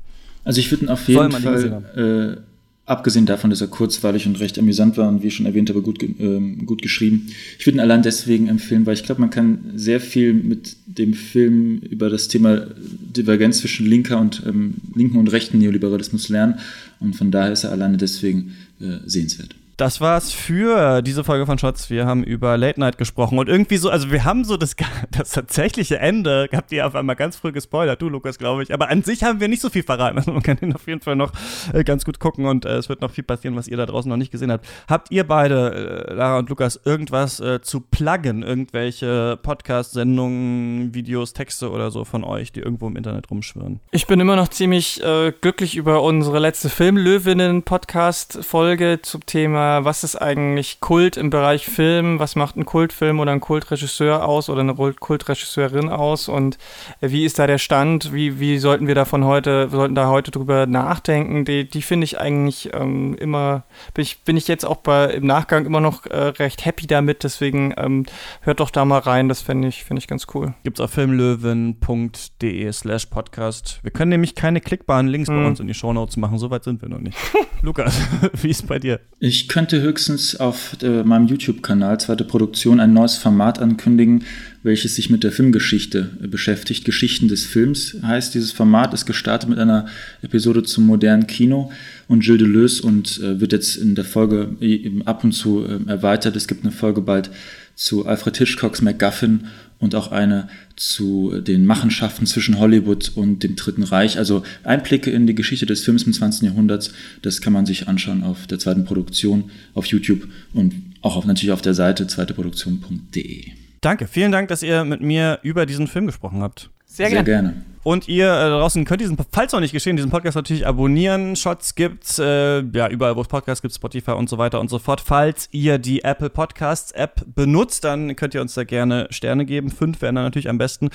[0.43, 2.41] Also ich würde ihn auf jeden Fall, äh,
[2.85, 6.01] abgesehen davon, dass er kurzweilig und recht amüsant war und wie schon erwähnt, aber gut,
[6.01, 9.99] äh, gut geschrieben, ich würde ihn allein deswegen empfehlen, weil ich glaube, man kann sehr
[9.99, 12.67] viel mit dem Film über das Thema
[13.15, 16.59] Divergenz zwischen linker und ähm, linken und rechten Neoliberalismus lernen
[16.99, 19.55] und von daher ist er alleine deswegen äh, sehenswert.
[19.79, 21.89] Das war's für diese Folge von Shots.
[21.89, 24.75] Wir haben über Late Night gesprochen und irgendwie so, also wir haben so das,
[25.09, 28.73] das tatsächliche Ende, habt ihr auf einmal ganz früh gespoilert, du Lukas, glaube ich.
[28.73, 30.17] Aber an sich haben wir nicht so viel verraten.
[30.17, 31.31] Also man kann den auf jeden Fall noch
[31.71, 34.09] äh, ganz gut gucken und äh, es wird noch viel passieren, was ihr da draußen
[34.09, 34.67] noch nicht gesehen habt.
[34.89, 38.43] Habt ihr beide, äh, Lara und Lukas, irgendwas äh, zu pluggen?
[38.43, 43.79] Irgendwelche Podcast-Sendungen, Videos, Texte oder so von euch, die irgendwo im Internet rumschwirren?
[43.91, 50.15] Ich bin immer noch ziemlich äh, glücklich über unsere letzte Filmlöwinnen-Podcast-Folge zum Thema, was ist
[50.15, 54.75] eigentlich Kult im Bereich Film, was macht ein Kultfilm oder ein Kultregisseur aus oder eine
[54.75, 56.57] Kultregisseurin aus und
[57.01, 60.65] wie ist da der Stand, wie, wie sollten wir davon heute, sollten da heute drüber
[60.65, 63.63] nachdenken, die, die finde ich eigentlich ähm, immer,
[63.93, 67.23] bin ich, bin ich jetzt auch bei, im Nachgang immer noch äh, recht happy damit,
[67.23, 68.05] deswegen ähm,
[68.41, 70.53] hört doch da mal rein, das finde ich, find ich ganz cool.
[70.63, 73.79] Gibt's auf filmlöwen.de slash podcast.
[73.83, 75.41] Wir können nämlich keine klickbaren Links mhm.
[75.41, 77.17] bei uns in die Shownotes machen, soweit sind wir noch nicht.
[77.61, 77.99] Lukas,
[78.41, 78.99] wie ist bei dir?
[79.19, 84.23] Ich könnte höchstens auf äh, meinem YouTube-Kanal Zweite Produktion ein neues Format ankündigen,
[84.63, 86.85] welches sich mit der Filmgeschichte äh, beschäftigt.
[86.85, 89.87] Geschichten des Films heißt dieses Format, ist gestartet mit einer
[90.21, 91.73] Episode zum modernen Kino
[92.07, 94.55] und Gilles Deleuze und äh, wird jetzt in der Folge
[95.03, 96.37] ab und zu erweitert.
[96.37, 97.29] Es gibt eine Folge bald
[97.75, 99.41] zu Alfred Hitchcocks MacGuffin
[99.79, 104.17] und auch eine zu den Machenschaften zwischen Hollywood und dem Dritten Reich.
[104.17, 106.43] Also Einblicke in die Geschichte des Films im 20.
[106.43, 111.25] Jahrhunderts, das kann man sich anschauen auf der zweiten Produktion auf YouTube und auch auf,
[111.25, 113.58] natürlich auf der Seite zweiteproduktion.de.
[113.81, 116.69] Danke, vielen Dank, dass ihr mit mir über diesen Film gesprochen habt.
[116.85, 117.63] Sehr, Sehr gerne.
[117.83, 121.35] Und ihr äh, draußen könnt diesen, falls noch nicht geschehen, diesen Podcast natürlich abonnieren.
[121.35, 124.79] Shots gibt's, äh, ja, überall, wo es Podcasts gibt, Spotify und so weiter und so
[124.79, 124.99] fort.
[124.99, 129.71] Falls ihr die Apple Podcasts App benutzt, dann könnt ihr uns da gerne Sterne geben.
[129.71, 130.89] Fünf wären dann natürlich am besten.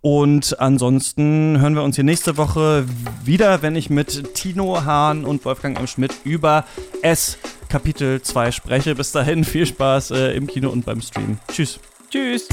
[0.00, 2.86] Und ansonsten hören wir uns hier nächste Woche
[3.22, 5.86] wieder, wenn ich mit Tino Hahn und Wolfgang M.
[5.86, 6.64] Schmidt über
[7.02, 7.36] S
[7.68, 8.94] Kapitel 2 spreche.
[8.94, 11.38] Bis dahin, viel Spaß äh, im Kino und beim Stream.
[11.52, 11.80] Tschüss.
[12.10, 12.48] Tschüss.